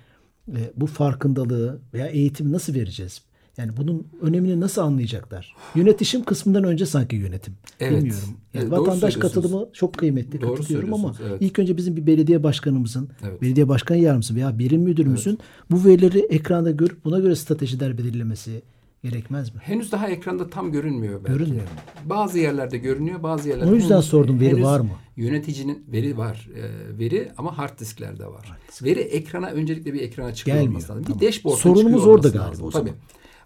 e, 0.48 0.72
bu 0.76 0.86
farkındalığı 0.86 1.80
veya 1.94 2.06
eğitimi 2.06 2.52
nasıl 2.52 2.74
vereceğiz? 2.74 3.22
Yani 3.56 3.76
bunun 3.76 4.06
önemini 4.22 4.60
nasıl 4.60 4.82
anlayacaklar? 4.82 5.54
Yönetişim 5.74 6.24
kısmından 6.24 6.64
önce 6.64 6.86
sanki 6.86 7.16
yönetim. 7.16 7.54
Evet. 7.80 7.98
Bilmiyorum. 7.98 8.28
Yani 8.54 8.62
evet, 8.62 8.78
vatandaş 8.78 9.16
katılımı 9.16 9.68
çok 9.72 9.94
kıymetli. 9.94 10.40
Doğru 10.40 10.54
katılıyorum 10.54 10.94
ama 10.94 11.14
evet. 11.28 11.38
ilk 11.40 11.58
önce 11.58 11.76
bizim 11.76 11.96
bir 11.96 12.06
belediye 12.06 12.42
başkanımızın, 12.42 13.08
evet. 13.28 13.42
belediye 13.42 13.68
başkan 13.68 13.94
yardımcısı 13.94 14.34
veya 14.34 14.58
birim 14.58 14.80
müdürümüzün 14.80 15.30
evet. 15.30 15.40
bu 15.70 15.84
verileri 15.84 16.18
ekranda 16.18 16.70
görüp 16.70 17.04
buna 17.04 17.18
göre 17.18 17.36
stratejiler 17.36 17.98
belirlemesi 17.98 18.62
gerekmez 19.02 19.54
mi? 19.54 19.60
Henüz 19.64 19.92
daha 19.92 20.08
ekranda 20.08 20.50
tam 20.50 20.72
görünmüyor 20.72 21.24
belki. 21.24 21.38
Görünmüyor. 21.38 21.66
Bazı 22.04 22.38
yerlerde 22.38 22.78
görünüyor, 22.78 23.22
bazı 23.22 23.48
yerlerde. 23.48 23.70
O 23.70 23.74
yüzden 23.74 23.94
henüz, 23.94 24.04
sordum 24.04 24.40
veri 24.40 24.62
var 24.62 24.80
mı? 24.80 24.90
Yöneticinin 25.16 25.84
veri 25.92 26.18
var. 26.18 26.48
E, 26.56 26.98
veri 26.98 27.32
ama 27.38 27.58
hard 27.58 27.78
disklerde 27.78 28.26
var. 28.26 28.46
Hard 28.46 28.68
disk. 28.68 28.84
Veri 28.84 29.00
ekrana 29.00 29.46
öncelikle 29.46 29.94
bir 29.94 30.00
ekrana 30.00 30.34
çıkıyor 30.34 30.60
olması 30.60 30.92
lazım. 30.92 31.04
Tamam. 31.04 31.20
Bir 31.20 31.26
dashboard 31.26 31.56
Sorunumuz 31.58 32.06
orada 32.06 32.28
galiba 32.28 32.48
lazım. 32.48 32.66
o 32.66 32.70
zaman. 32.70 32.86
Tabii. 32.86 32.98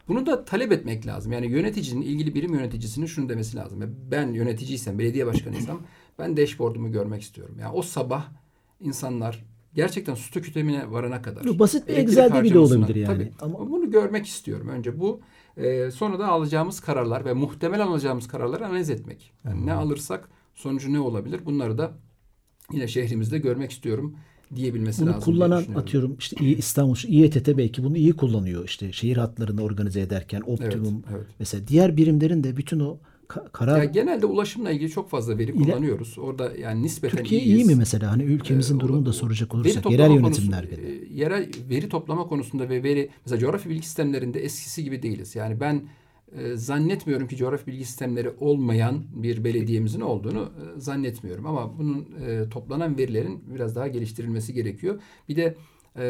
Bunu 0.08 0.26
da 0.26 0.44
talep 0.44 0.72
etmek 0.72 1.06
lazım. 1.06 1.32
Yani 1.32 1.46
yöneticinin, 1.46 2.02
ilgili 2.02 2.34
birim 2.34 2.54
yöneticisinin 2.54 3.06
şunu 3.06 3.28
demesi 3.28 3.56
lazım. 3.56 3.96
Ben 4.10 4.28
yöneticiysem, 4.28 4.98
belediye 4.98 5.26
başkanıysam 5.26 5.80
ben 6.18 6.36
dashboard'umu 6.36 6.92
görmek 6.92 7.22
istiyorum. 7.22 7.56
Yani 7.60 7.72
o 7.72 7.82
sabah 7.82 8.28
insanlar 8.80 9.44
gerçekten 9.74 10.14
su 10.14 10.30
tüketimine 10.30 10.90
varana 10.90 11.22
kadar. 11.22 11.58
Basit 11.58 11.88
bir 11.88 11.96
Excel'de 11.96 12.42
bile 12.42 12.58
olabilir 12.58 12.96
yani. 12.96 13.06
Tabii, 13.06 13.32
Ama 13.40 13.70
bunu 13.70 13.90
görmek 13.90 14.26
istiyorum. 14.26 14.68
Önce 14.68 15.00
bu 15.00 15.20
e, 15.56 15.90
sonra 15.90 16.18
da 16.18 16.28
alacağımız 16.28 16.80
kararlar 16.80 17.24
ve 17.24 17.32
muhtemel 17.32 17.82
alacağımız 17.82 18.28
kararları 18.28 18.66
analiz 18.66 18.90
etmek. 18.90 19.32
Yani 19.44 19.58
hmm. 19.58 19.66
ne 19.66 19.72
alırsak 19.72 20.28
sonucu 20.54 20.92
ne 20.92 21.00
olabilir? 21.00 21.40
Bunları 21.44 21.78
da 21.78 21.92
yine 22.72 22.88
şehrimizde 22.88 23.38
görmek 23.38 23.70
istiyorum 23.70 24.16
diyebilmesi 24.54 25.02
bunu 25.02 25.10
lazım. 25.10 25.22
Bunu 25.26 25.34
kullanan 25.34 25.64
atıyorum 25.74 26.16
işte 26.18 26.46
İstanbul 26.46 26.96
İETT 27.08 27.48
belki 27.56 27.84
bunu 27.84 27.96
iyi 27.96 28.12
kullanıyor 28.12 28.64
işte 28.64 28.92
şehir 28.92 29.16
hatlarını 29.16 29.62
organize 29.62 30.00
ederken 30.00 30.40
Optimum 30.46 30.94
evet, 30.94 31.16
evet. 31.16 31.26
mesela 31.38 31.68
diğer 31.68 31.96
birimlerin 31.96 32.44
de 32.44 32.56
bütün 32.56 32.80
o 32.80 32.98
karar 33.52 33.78
ya 33.78 33.84
genelde 33.84 34.26
ulaşımla 34.26 34.70
ilgili 34.70 34.90
çok 34.90 35.10
fazla 35.10 35.38
veri 35.38 35.54
kullanıyoruz. 35.54 36.18
Orada 36.18 36.52
yani 36.56 36.82
nispeten 36.82 37.16
Türkiye 37.16 37.40
iyiyiz. 37.40 37.60
iyi 37.60 37.64
mi 37.64 37.74
mesela 37.74 38.12
hani 38.12 38.22
ülkemizin 38.22 38.76
ee, 38.76 38.80
durumunu 38.80 39.06
da 39.06 39.12
soracak 39.12 39.54
olursak 39.54 39.90
yerel 39.90 40.10
yönetimler 40.10 40.70
konusu, 40.70 40.82
e, 40.82 41.14
yerel 41.14 41.48
veri 41.70 41.88
toplama 41.88 42.26
konusunda 42.26 42.68
ve 42.68 42.82
veri 42.82 43.10
mesela 43.24 43.40
coğrafi 43.40 43.68
bilgi 43.68 43.86
sistemlerinde 43.86 44.44
eskisi 44.44 44.84
gibi 44.84 45.02
değiliz. 45.02 45.36
Yani 45.36 45.60
ben 45.60 45.82
e, 46.38 46.56
zannetmiyorum 46.56 47.28
ki 47.28 47.36
coğrafi 47.36 47.66
bilgi 47.66 47.84
sistemleri 47.84 48.30
olmayan 48.40 49.04
bir 49.14 49.44
belediyemizin 49.44 50.00
olduğunu 50.00 50.42
e, 50.42 50.80
zannetmiyorum. 50.80 51.46
Ama 51.46 51.78
bunun 51.78 52.08
e, 52.26 52.48
toplanan 52.48 52.98
verilerin 52.98 53.44
biraz 53.54 53.76
daha 53.76 53.88
geliştirilmesi 53.88 54.54
gerekiyor. 54.54 55.00
Bir 55.28 55.36
de 55.36 55.56
e, 55.96 56.04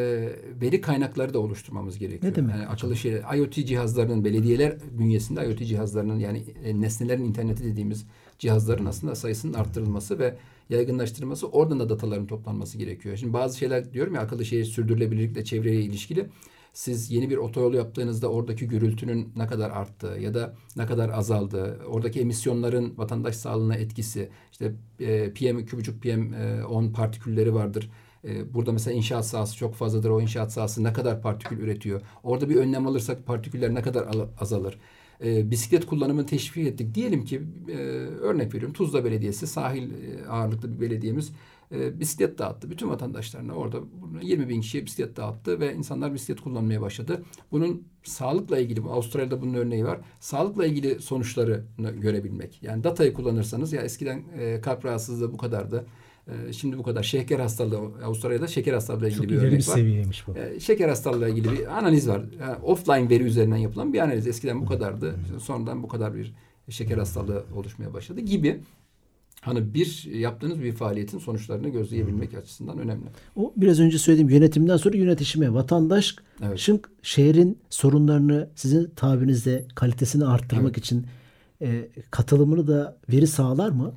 veri 0.61 0.81
kaynakları 0.81 1.33
da 1.33 1.39
oluşturmamız 1.39 1.99
gerekiyor. 1.99 2.31
Ne 2.31 2.35
demek? 2.35 2.55
Yani 2.55 2.67
akıllı 2.67 2.95
şey, 2.95 3.21
IoT 3.35 3.53
cihazlarının 3.53 4.25
belediyeler 4.25 4.77
bünyesinde 4.91 5.47
IoT 5.47 5.59
cihazlarının 5.59 6.19
yani 6.19 6.43
e, 6.63 6.81
nesnelerin 6.81 7.25
interneti 7.25 7.63
dediğimiz 7.63 8.05
cihazların 8.39 8.85
aslında 8.85 9.15
sayısının 9.15 9.53
arttırılması 9.53 10.19
ve 10.19 10.35
yaygınlaştırılması 10.69 11.47
oradan 11.47 11.79
da 11.79 11.89
dataların 11.89 12.27
toplanması 12.27 12.77
gerekiyor. 12.77 13.17
Şimdi 13.17 13.33
bazı 13.33 13.57
şeyler 13.57 13.93
diyorum 13.93 14.15
ya 14.15 14.21
akıllı 14.21 14.45
şehir 14.45 14.65
sürdürülebilirlikle 14.65 15.43
çevreye 15.43 15.81
ilişkili 15.81 16.29
siz 16.75 17.11
yeni 17.11 17.29
bir 17.29 17.37
otoyol 17.37 17.73
yaptığınızda 17.73 18.27
oradaki 18.27 18.67
gürültünün 18.67 19.33
ne 19.35 19.47
kadar 19.47 19.69
arttığı 19.69 20.17
ya 20.19 20.33
da 20.33 20.55
ne 20.75 20.85
kadar 20.85 21.09
azaldığı, 21.09 21.79
oradaki 21.85 22.19
emisyonların 22.19 22.97
vatandaş 22.97 23.35
sağlığına 23.35 23.75
etkisi, 23.75 24.29
işte 24.51 24.73
e, 24.99 25.33
PM 25.33 25.59
2,5 25.59 25.99
PM 25.99 26.33
e, 26.33 26.65
10 26.65 26.91
partikülleri 26.91 27.53
vardır. 27.53 27.89
E, 28.25 28.53
burada 28.53 28.71
mesela 28.71 28.95
inşaat 28.95 29.25
sahası 29.25 29.57
çok 29.57 29.75
fazladır. 29.75 30.09
O 30.09 30.21
inşaat 30.21 30.53
sahası 30.53 30.83
ne 30.83 30.93
kadar 30.93 31.21
partikül 31.21 31.59
üretiyor? 31.59 32.01
Orada 32.23 32.49
bir 32.49 32.55
önlem 32.55 32.87
alırsak 32.87 33.25
partiküller 33.25 33.73
ne 33.73 33.81
kadar 33.81 34.07
azalır? 34.39 34.79
E, 35.23 35.51
bisiklet 35.51 35.85
kullanımını 35.85 36.25
teşvik 36.25 36.67
ettik. 36.67 36.95
Diyelim 36.95 37.25
ki 37.25 37.41
e, 37.69 37.77
örnek 38.21 38.53
veriyorum 38.53 38.73
Tuzla 38.73 39.05
Belediyesi 39.05 39.47
sahil 39.47 39.89
e, 39.89 40.27
ağırlıklı 40.27 40.73
bir 40.73 40.81
belediyemiz 40.81 41.31
e, 41.71 41.99
bisiklet 41.99 42.37
dağıttı. 42.37 42.69
Bütün 42.71 42.89
vatandaşlarına 42.89 43.53
orada 43.53 43.77
20 44.21 44.49
bin 44.49 44.61
kişiye 44.61 44.85
bisiklet 44.85 45.17
dağıttı 45.17 45.59
ve 45.59 45.75
insanlar 45.75 46.13
bisiklet 46.13 46.41
kullanmaya 46.41 46.81
başladı. 46.81 47.23
Bunun 47.51 47.83
sağlıkla 48.03 48.59
ilgili, 48.59 48.81
Avustralya'da 48.81 49.41
bunun 49.41 49.53
örneği 49.53 49.85
var. 49.85 49.99
Sağlıkla 50.19 50.65
ilgili 50.65 51.01
sonuçlarını 51.01 51.91
görebilmek. 52.01 52.63
Yani 52.63 52.83
datayı 52.83 53.13
kullanırsanız 53.13 53.73
ya 53.73 53.81
eskiden 53.81 54.23
e, 54.39 54.61
kalp 54.61 54.85
rahatsızlığı 54.85 55.33
bu 55.33 55.37
kadardı. 55.37 55.85
E, 56.27 56.53
şimdi 56.53 56.77
bu 56.77 56.83
kadar. 56.83 57.03
Şeker 57.03 57.39
hastalığı, 57.39 57.77
Avustralya'da 58.03 58.47
şeker 58.47 58.73
hastalığı 58.73 59.07
ilgili 59.07 59.17
Çok 59.17 59.29
bir 59.29 59.37
örnek 59.37 59.51
bir 59.51 59.57
var. 59.57 59.73
seviyeymiş 59.73 60.27
bu. 60.27 60.37
E, 60.37 60.59
şeker 60.59 60.89
hastalığı 60.89 61.29
ilgili 61.29 61.51
bir 61.51 61.77
analiz 61.77 62.07
var. 62.07 62.21
Yani 62.39 62.55
offline 62.63 63.09
veri 63.09 63.23
üzerinden 63.23 63.57
yapılan 63.57 63.93
bir 63.93 63.99
analiz. 63.99 64.27
Eskiden 64.27 64.61
bu 64.61 64.65
kadardı. 64.65 65.15
Sonradan 65.39 65.83
bu 65.83 65.87
kadar 65.87 66.15
bir 66.15 66.33
şeker 66.69 66.97
hastalığı 66.97 67.43
oluşmaya 67.55 67.93
başladı 67.93 68.21
gibi 68.21 68.59
hani 69.41 69.73
bir 69.73 70.03
yaptığınız 70.13 70.63
bir 70.63 70.71
faaliyetin 70.71 71.19
sonuçlarını 71.19 71.69
gözleyebilmek 71.69 72.31
hmm. 72.31 72.39
açısından 72.39 72.79
önemli. 72.79 73.05
O 73.35 73.53
biraz 73.57 73.79
önce 73.79 73.97
söylediğim 73.97 74.29
yönetimden 74.29 74.77
sonra 74.77 74.97
yönetişime 74.97 75.53
vatandaş 75.53 76.15
evet. 76.43 76.59
şın, 76.59 76.81
şehrin 77.01 77.57
sorunlarını 77.69 78.49
sizin 78.55 78.91
tabirinizde 78.95 79.65
kalitesini 79.75 80.25
arttırmak 80.25 80.65
evet. 80.65 80.77
için 80.77 81.05
e, 81.61 81.89
katılımını 82.11 82.67
da 82.67 82.97
veri 83.11 83.27
sağlar 83.27 83.69
mı? 83.69 83.93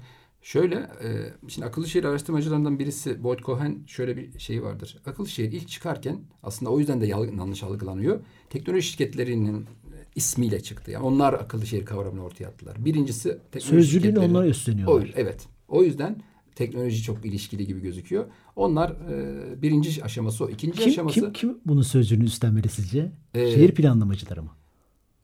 Şöyle, 0.48 0.74
e, 0.74 1.08
şimdi 1.48 1.66
akıllı 1.66 1.88
şehir 1.88 2.04
araştırmacılarından 2.04 2.78
birisi 2.78 3.24
Boyd 3.24 3.38
Cohen 3.38 3.78
şöyle 3.86 4.16
bir 4.16 4.38
şey 4.38 4.62
vardır. 4.62 4.96
Akıllı 5.06 5.28
şehir 5.28 5.52
ilk 5.52 5.68
çıkarken 5.68 6.20
aslında 6.42 6.70
o 6.70 6.78
yüzden 6.78 7.00
de 7.00 7.06
yanlış 7.06 7.62
algılanıyor. 7.62 8.20
Teknoloji 8.50 8.88
şirketlerinin 8.88 9.66
ismiyle 10.14 10.60
çıktı. 10.62 10.90
Yani 10.90 11.04
onlar 11.04 11.32
akıllı 11.32 11.66
şehir 11.66 11.84
kavramını 11.84 12.24
ortaya 12.24 12.46
attılar. 12.46 12.84
Birincisi 12.84 13.38
sözcülüğünü 13.58 14.18
onlar 14.18 14.46
üstleniyorlar. 14.46 15.08
O, 15.08 15.12
evet. 15.14 15.46
O 15.68 15.82
yüzden 15.82 16.22
teknoloji 16.54 17.02
çok 17.02 17.26
ilişkili 17.26 17.66
gibi 17.66 17.80
gözüküyor. 17.80 18.24
Onlar 18.56 18.90
e, 18.90 19.62
birinci 19.62 20.04
aşaması 20.04 20.44
o. 20.44 20.48
İkinci 20.48 20.78
kim, 20.78 20.88
aşaması... 20.88 21.20
Kim, 21.20 21.32
kim 21.32 21.58
bunun 21.66 21.82
sözcülüğünü 21.82 22.26
üstlenmeli 22.26 22.68
sizce? 22.68 23.12
Ee, 23.34 23.50
şehir 23.50 23.74
planlamacıları 23.74 24.42
mı? 24.42 24.50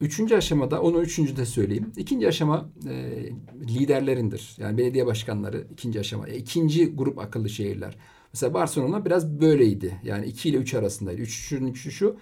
Üçüncü 0.05 0.37
aşamada, 0.37 0.83
onu 0.83 1.03
üçüncü 1.03 1.37
de 1.37 1.47
söyleyeyim. 1.47 1.93
İkinci 1.97 2.29
aşama 2.29 2.69
e, 2.89 3.25
liderlerindir. 3.69 4.57
Yani 4.59 4.79
belediye 4.79 5.07
başkanları 5.07 5.67
ikinci 5.73 6.01
aşama. 6.01 6.29
E, 6.29 6.37
ikinci 6.37 6.95
grup 6.95 7.19
akıllı 7.19 7.49
şehirler. 7.49 7.97
Mesela 8.33 8.55
Barcelona 8.55 9.05
biraz 9.05 9.41
böyleydi. 9.41 10.01
Yani 10.03 10.27
iki 10.27 10.49
ile 10.49 10.57
üç 10.57 10.75
arasındaydı. 10.75 11.21
Üçüncü 11.21 11.91
şu 11.91 12.17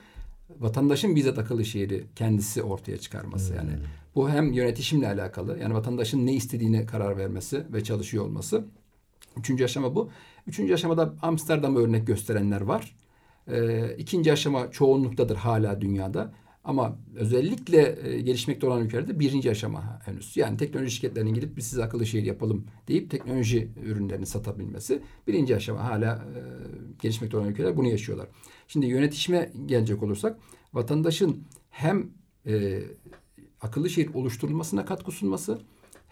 vatandaşın 0.60 1.16
bizzat 1.16 1.38
akıllı 1.38 1.64
şehri 1.64 2.04
kendisi 2.16 2.62
ortaya 2.62 2.98
çıkarması. 2.98 3.50
Hmm. 3.50 3.56
Yani 3.56 3.78
bu 4.14 4.30
hem 4.30 4.52
yönetişimle 4.52 5.08
alakalı. 5.08 5.58
Yani 5.58 5.74
vatandaşın 5.74 6.26
ne 6.26 6.34
istediğine 6.34 6.86
karar 6.86 7.16
vermesi 7.16 7.64
ve 7.72 7.84
çalışıyor 7.84 8.24
olması. 8.24 8.64
Üçüncü 9.36 9.64
aşama 9.64 9.94
bu. 9.94 10.10
Üçüncü 10.46 10.74
aşamada 10.74 11.14
Amsterdam'ı 11.22 11.78
örnek 11.78 12.06
gösterenler 12.06 12.60
var. 12.60 12.96
Ee, 13.48 13.96
ikinci 13.98 14.32
aşama 14.32 14.70
çoğunluktadır 14.70 15.36
hala 15.36 15.80
dünyada. 15.80 16.32
Ama 16.64 16.98
özellikle 17.14 17.98
e, 18.08 18.20
gelişmekte 18.20 18.66
olan 18.66 18.84
ülkelerde 18.84 19.20
birinci 19.20 19.50
aşama 19.50 20.00
henüz. 20.04 20.36
Yani 20.36 20.56
teknoloji 20.56 20.90
şirketlerinin 20.90 21.34
gidip 21.34 21.56
biz 21.56 21.66
size 21.66 21.84
akıllı 21.84 22.06
şehir 22.06 22.24
yapalım 22.24 22.66
deyip 22.88 23.10
teknoloji 23.10 23.68
ürünlerini 23.84 24.26
satabilmesi 24.26 25.02
birinci 25.26 25.56
aşama. 25.56 25.84
Hala 25.84 26.14
e, 26.14 26.40
gelişmekte 27.02 27.36
olan 27.36 27.48
ülkeler 27.48 27.76
bunu 27.76 27.88
yaşıyorlar. 27.88 28.28
Şimdi 28.68 28.86
yönetişime 28.86 29.52
gelecek 29.66 30.02
olursak 30.02 30.38
vatandaşın 30.72 31.44
hem 31.70 32.10
e, 32.46 32.82
akıllı 33.60 33.90
şehir 33.90 34.14
oluşturulmasına 34.14 34.84
katkı 34.84 35.12
sunması 35.12 35.58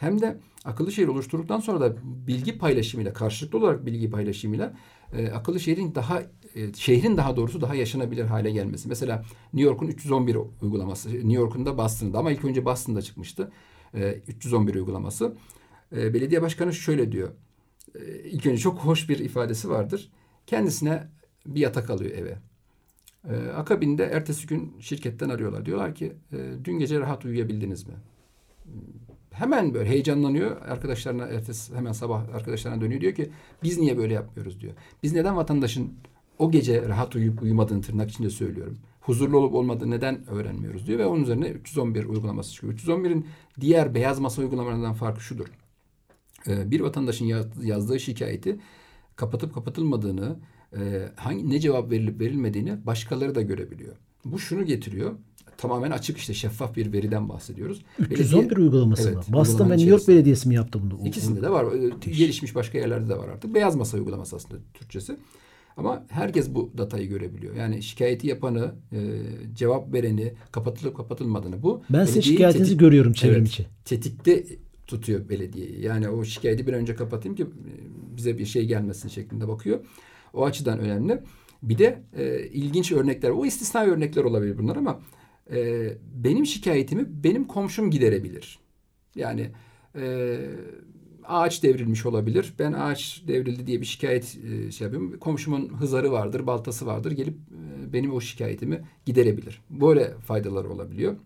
hem 0.00 0.20
de 0.20 0.36
akıllı 0.64 0.92
şehir 0.92 1.08
oluşturduktan 1.08 1.60
sonra 1.60 1.80
da 1.80 1.96
bilgi 2.26 2.58
paylaşımıyla 2.58 3.12
karşılıklı 3.12 3.58
olarak 3.58 3.86
bilgi 3.86 4.10
paylaşımıyla 4.10 4.76
e, 5.12 5.28
akıllı 5.30 5.60
şehrin 5.60 5.94
daha 5.94 6.22
e, 6.54 6.72
şehrin 6.74 7.16
daha 7.16 7.36
doğrusu 7.36 7.60
daha 7.60 7.74
yaşanabilir 7.74 8.24
hale 8.24 8.50
gelmesi. 8.50 8.88
Mesela 8.88 9.24
New 9.52 9.70
York'un 9.70 9.86
311 9.86 10.36
uygulaması, 10.62 11.14
New 11.14 11.32
York'un 11.32 11.66
da 11.66 11.78
Boston'da 11.78 12.18
ama 12.18 12.30
ilk 12.30 12.44
önce 12.44 12.64
Boston'da 12.64 13.02
çıkmıştı. 13.02 13.52
E, 13.94 14.12
311 14.28 14.74
uygulaması. 14.74 15.34
E, 15.96 16.14
belediye 16.14 16.42
başkanı 16.42 16.72
şöyle 16.72 17.12
diyor. 17.12 17.30
E, 17.94 18.00
ilk 18.24 18.46
önce 18.46 18.58
çok 18.58 18.78
hoş 18.78 19.08
bir 19.08 19.18
ifadesi 19.18 19.70
vardır. 19.70 20.10
Kendisine 20.46 21.08
bir 21.46 21.60
yatak 21.60 21.90
alıyor 21.90 22.10
eve. 22.10 22.38
E, 23.28 23.50
akabinde 23.50 24.04
ertesi 24.04 24.46
gün 24.46 24.76
şirketten 24.80 25.28
arıyorlar. 25.28 25.66
Diyorlar 25.66 25.94
ki 25.94 26.12
e, 26.32 26.38
dün 26.64 26.78
gece 26.78 27.00
rahat 27.00 27.24
uyuyabildiniz 27.24 27.86
mi? 27.86 27.94
Hemen 29.32 29.74
böyle 29.74 29.90
heyecanlanıyor. 29.90 30.62
Arkadaşlarına 30.62 31.24
ertesi 31.24 31.74
hemen 31.74 31.92
sabah 31.92 32.34
arkadaşlarına 32.34 32.80
dönüyor 32.80 33.00
diyor 33.00 33.14
ki 33.14 33.30
biz 33.62 33.78
niye 33.78 33.98
böyle 33.98 34.14
yapmıyoruz 34.14 34.60
diyor. 34.60 34.72
Biz 35.02 35.12
neden 35.12 35.36
vatandaşın 35.36 35.92
o 36.38 36.50
gece 36.50 36.88
rahat 36.88 37.14
uyuyup 37.14 37.42
uyumadığını 37.42 37.82
tırnak 37.82 38.10
içinde 38.10 38.30
söylüyorum. 38.30 38.78
Huzurlu 39.00 39.38
olup 39.38 39.54
olmadığını 39.54 39.90
neden 39.90 40.30
öğrenmiyoruz 40.30 40.86
diyor 40.86 40.98
ve 40.98 41.06
onun 41.06 41.22
üzerine 41.22 41.48
311 41.48 42.04
uygulaması 42.04 42.52
çıkıyor. 42.52 42.74
311'in 42.74 43.26
diğer 43.60 43.94
beyaz 43.94 44.20
masa 44.20 44.42
uygulamalarından 44.42 44.94
farkı 44.94 45.20
şudur. 45.20 45.46
Ee, 46.46 46.70
bir 46.70 46.80
vatandaşın 46.80 47.26
yazdığı 47.62 48.00
şikayeti 48.00 48.60
kapatıp 49.16 49.54
kapatılmadığını, 49.54 50.36
e, 50.76 51.08
hangi 51.16 51.50
ne 51.50 51.60
cevap 51.60 51.90
verilip 51.90 52.20
verilmediğini 52.20 52.86
başkaları 52.86 53.34
da 53.34 53.42
görebiliyor. 53.42 53.96
Bu 54.24 54.38
şunu 54.38 54.64
getiriyor. 54.64 55.14
Tamamen 55.60 55.90
açık 55.90 56.18
işte 56.18 56.34
şeffaf 56.34 56.76
bir 56.76 56.92
veriden 56.92 57.28
bahsediyoruz. 57.28 57.82
311 57.98 58.42
Belediye, 58.42 58.64
uygulaması 58.64 59.08
evet, 59.08 59.28
mı? 59.28 59.34
Boston 59.34 59.70
ve 59.70 59.76
New 59.76 59.90
York 59.90 60.08
Belediyesi 60.08 60.48
mi 60.48 60.54
yaptı 60.54 60.80
bunu? 60.82 61.08
İkisinde 61.08 61.42
de 61.42 61.50
var. 61.50 61.64
Müthiş. 61.64 62.18
Gelişmiş 62.18 62.54
başka 62.54 62.78
yerlerde 62.78 63.08
de 63.08 63.18
var 63.18 63.28
artık. 63.28 63.54
Beyaz 63.54 63.76
masa 63.76 63.98
uygulaması 63.98 64.36
aslında 64.36 64.60
Türkçesi. 64.74 65.16
Ama 65.76 66.04
herkes 66.08 66.54
bu 66.54 66.70
datayı 66.78 67.08
görebiliyor. 67.08 67.54
Yani 67.54 67.82
şikayeti 67.82 68.26
yapanı, 68.26 68.74
e, 68.92 68.98
cevap 69.54 69.92
vereni, 69.92 70.32
kapatılıp 70.52 70.96
kapatılmadığını 70.96 71.62
bu. 71.62 71.82
Ben 71.90 72.04
sizin 72.04 72.20
şikayetinizi 72.20 72.70
tetik, 72.70 72.80
görüyorum 72.80 73.12
çevrim 73.12 73.36
evet, 73.36 73.48
içi. 73.48 73.66
Tetikte 73.84 74.44
tutuyor 74.86 75.28
belediyeyi. 75.28 75.84
Yani 75.84 76.08
o 76.08 76.24
şikayeti 76.24 76.66
bir 76.66 76.72
önce 76.72 76.94
kapatayım 76.94 77.36
ki 77.36 77.42
e, 77.42 77.46
bize 78.16 78.38
bir 78.38 78.46
şey 78.46 78.66
gelmesin 78.66 79.08
şeklinde 79.08 79.48
bakıyor. 79.48 79.80
O 80.34 80.44
açıdan 80.44 80.78
önemli. 80.78 81.22
Bir 81.62 81.78
de 81.78 82.02
e, 82.16 82.46
ilginç 82.46 82.92
örnekler, 82.92 83.30
o 83.30 83.46
istisna 83.46 83.84
örnekler 83.84 84.24
olabilir 84.24 84.58
bunlar 84.58 84.76
ama 84.76 85.00
e, 85.52 85.88
benim 86.14 86.46
şikayetimi 86.46 87.06
benim 87.24 87.46
komşum 87.46 87.90
giderebilir. 87.90 88.58
Yani 89.14 89.50
e, 89.96 90.36
ağaç 91.24 91.62
devrilmiş 91.62 92.06
olabilir. 92.06 92.52
Ben 92.58 92.72
ağaç 92.72 93.22
devrildi 93.28 93.66
diye 93.66 93.80
bir 93.80 93.86
şikayet 93.86 94.38
e, 94.44 94.72
şey 94.72 94.84
yapıyorum. 94.84 95.18
Komşumun 95.18 95.68
hızarı 95.68 96.12
vardır, 96.12 96.46
baltası 96.46 96.86
vardır. 96.86 97.12
Gelip 97.12 97.34
e, 97.34 97.92
benim 97.92 98.12
o 98.12 98.20
şikayetimi 98.20 98.80
giderebilir. 99.06 99.60
Böyle 99.70 100.14
faydalar 100.26 100.64
olabiliyor. 100.64 101.16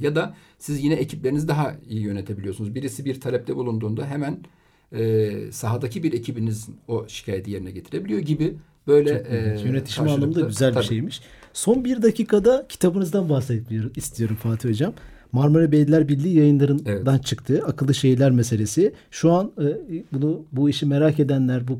Ya 0.00 0.14
da 0.14 0.36
siz 0.58 0.84
yine 0.84 0.94
ekiplerinizi 0.94 1.48
daha 1.48 1.76
iyi 1.88 2.00
yönetebiliyorsunuz. 2.00 2.74
Birisi 2.74 3.04
bir 3.04 3.20
talepte 3.20 3.56
bulunduğunda 3.56 4.06
hemen 4.06 4.38
e, 4.92 5.30
sahadaki 5.50 6.02
bir 6.02 6.12
ekibiniz 6.12 6.68
o 6.88 7.08
şikayeti 7.08 7.50
yerine 7.50 7.70
getirebiliyor 7.70 8.20
gibi 8.20 8.56
böyle 8.86 9.26
e, 9.28 9.60
yönetişim 9.64 10.08
anlamında 10.08 10.40
güzel 10.40 10.72
tabii. 10.72 10.82
bir 10.82 10.88
şeymiş. 10.88 11.20
Son 11.54 11.84
bir 11.84 12.02
dakikada 12.02 12.66
kitabınızdan 12.68 13.28
bahsetmek 13.28 13.98
istiyorum 13.98 14.36
Fatih 14.42 14.68
Hocam. 14.68 14.92
Marmara 15.32 15.72
Belediyeler 15.72 16.08
Birliği 16.08 16.38
yayınlarından 16.38 17.14
evet. 17.14 17.24
çıktı. 17.24 17.62
Akıllı 17.66 17.94
şehirler 17.94 18.30
meselesi. 18.30 18.94
Şu 19.10 19.32
an 19.32 19.52
e, 19.58 20.02
bunu 20.12 20.44
bu 20.52 20.70
işi 20.70 20.86
merak 20.86 21.20
edenler 21.20 21.68
bu 21.68 21.78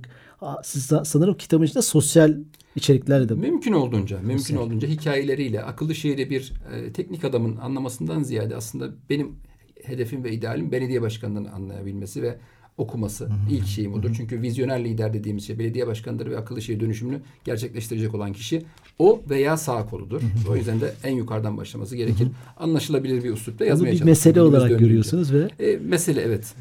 siz 0.63 0.93
sanırım 1.05 1.35
kitabın 1.35 1.65
içinde 1.65 1.83
sosyal 1.83 2.37
içeriklerle 2.77 3.29
de 3.29 3.35
mümkün 3.35 3.73
olduğunca 3.73 4.19
mümkün 4.19 4.37
sosyal. 4.37 4.59
olduğunca 4.59 4.89
hikayeleriyle 4.89 5.63
akıllı 5.63 5.95
şehri 5.95 6.31
bir 6.31 6.53
e, 6.75 6.93
teknik 6.93 7.25
adamın 7.25 7.57
anlamasından 7.57 8.23
ziyade 8.23 8.57
aslında 8.57 8.91
benim 9.11 9.37
hedefim 9.83 10.25
ve 10.25 10.33
idealim 10.33 10.73
belediye 10.73 11.03
başkanının 11.03 11.45
anlayabilmesi 11.45 12.23
ve 12.23 12.39
okuması. 12.79 13.29
İlk 13.51 13.67
şeyim 13.67 13.95
odur. 13.95 14.11
Çünkü 14.17 14.43
vizyoner 14.43 14.85
lider 14.85 15.13
dediğimiz 15.15 15.47
şey 15.47 15.59
belediye 15.59 15.87
başkanıdır 15.87 16.31
ve 16.31 16.39
akıllı 16.39 16.63
şehir 16.63 16.81
dönüşümünü 16.81 17.21
gerçekleştirecek 17.45 18.15
olan 18.15 18.33
kişi 18.33 18.63
o 18.99 19.23
veya 19.31 19.57
sağ 19.57 19.87
koludur. 19.87 20.23
O 20.51 20.57
yüzden 20.57 20.81
de 20.81 20.93
en 21.05 21.17
yukarıdan 21.17 21.57
başlaması 21.57 21.97
gerekir. 21.97 22.29
Anlaşılabilir 22.57 23.25
bir 23.25 23.31
üslupta 23.31 23.65
yazmaya 23.65 23.91
çalışıyoruz. 23.91 24.07
bir 24.07 24.11
mesele 24.11 24.43
olarak 24.43 24.79
görüyorsunuz 24.79 25.33
ve 25.33 25.49
e, 25.59 25.77
mesele 25.77 26.21
evet 26.21 26.55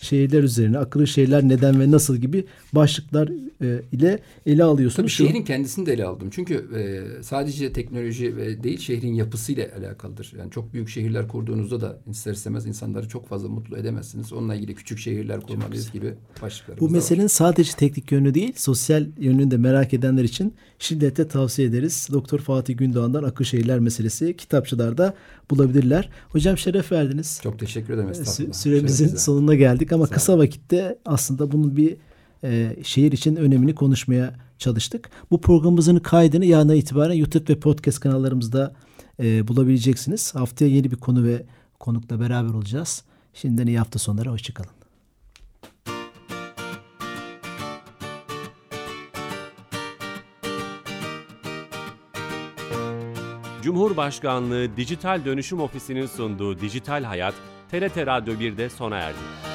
şehirler 0.00 0.42
üzerine 0.42 0.78
akıllı 0.78 1.06
şehirler 1.06 1.48
neden 1.48 1.80
ve 1.80 1.90
nasıl 1.90 2.16
gibi 2.16 2.44
başlıklar 2.72 3.28
e, 3.62 3.82
ile 3.92 4.18
ele 4.46 4.64
alıyorsunuz. 4.64 5.16
Tabii 5.16 5.28
şehrin 5.28 5.42
kendisini 5.44 5.86
de 5.86 5.92
ele 5.92 6.04
aldım. 6.04 6.28
Çünkü 6.30 6.54
e, 6.54 7.22
sadece 7.22 7.72
teknoloji 7.72 8.36
ve 8.36 8.62
değil 8.62 8.78
şehrin 8.78 9.14
yapısıyla 9.14 9.66
alakalıdır. 9.78 10.32
Yani 10.38 10.50
çok 10.50 10.72
büyük 10.74 10.88
şehirler 10.88 11.28
kurduğunuzda 11.28 11.80
da 11.80 11.98
ister 12.10 12.32
istemez 12.32 12.66
insanları 12.66 13.08
çok 13.08 13.28
fazla 13.28 13.48
mutlu 13.48 13.76
edemezsiniz. 13.76 14.32
Onunla 14.32 14.54
ilgili 14.54 14.74
küçük 14.74 14.98
şehirler 14.98 15.40
kurmalıyız 15.40 15.92
gibi 15.92 16.14
başlıklarımız 16.42 16.80
Bu 16.88 16.92
meselenin 16.92 17.24
var. 17.24 17.28
sadece 17.28 17.72
teknik 17.72 18.12
yönü 18.12 18.34
değil, 18.34 18.52
sosyal 18.56 19.06
yönünü 19.18 19.50
de 19.50 19.56
merak 19.56 19.94
edenler 19.94 20.24
için 20.24 20.54
şiddetle 20.78 21.28
tavsiye 21.28 21.68
ederiz. 21.68 22.08
Doktor 22.12 22.38
Fatih 22.38 22.76
Gündoğan'dan 22.78 23.22
Akıl 23.22 23.44
Şehirler 23.44 23.78
meselesi 23.78 24.36
kitapçılarda 24.36 25.14
bulabilirler. 25.50 26.08
Hocam 26.28 26.58
şeref 26.58 26.92
verdiniz. 26.92 27.40
Çok 27.42 27.58
teşekkür 27.58 27.94
ederim. 27.94 28.08
Sü- 28.10 28.52
süremizin 28.52 29.16
sonuna 29.16 29.54
geldik 29.54 29.89
ama 29.92 30.06
kısa 30.06 30.38
vakitte 30.38 30.98
aslında 31.06 31.52
bunun 31.52 31.76
bir 31.76 31.96
e, 32.44 32.76
şehir 32.82 33.12
için 33.12 33.36
önemini 33.36 33.74
konuşmaya 33.74 34.34
çalıştık. 34.58 35.10
Bu 35.30 35.40
programımızın 35.40 35.98
kaydını 35.98 36.44
yarına 36.44 36.74
itibaren 36.74 37.14
YouTube 37.14 37.52
ve 37.54 37.60
podcast 37.60 38.00
kanallarımızda 38.00 38.74
e, 39.22 39.48
bulabileceksiniz. 39.48 40.34
Haftaya 40.34 40.70
yeni 40.70 40.90
bir 40.90 40.96
konu 40.96 41.24
ve 41.24 41.46
konukla 41.78 42.20
beraber 42.20 42.54
olacağız. 42.54 43.04
Şimdiden 43.34 43.66
iyi 43.66 43.78
hafta 43.78 43.98
sonları. 43.98 44.30
Hoşçakalın. 44.30 44.70
Cumhurbaşkanlığı 53.62 54.76
Dijital 54.76 55.24
Dönüşüm 55.24 55.60
Ofisi'nin 55.60 56.06
sunduğu 56.06 56.60
Dijital 56.60 57.04
Hayat, 57.04 57.34
TRT 57.70 57.96
Radyo 57.96 58.34
1'de 58.34 58.70
sona 58.70 58.96
erdi. 58.96 59.49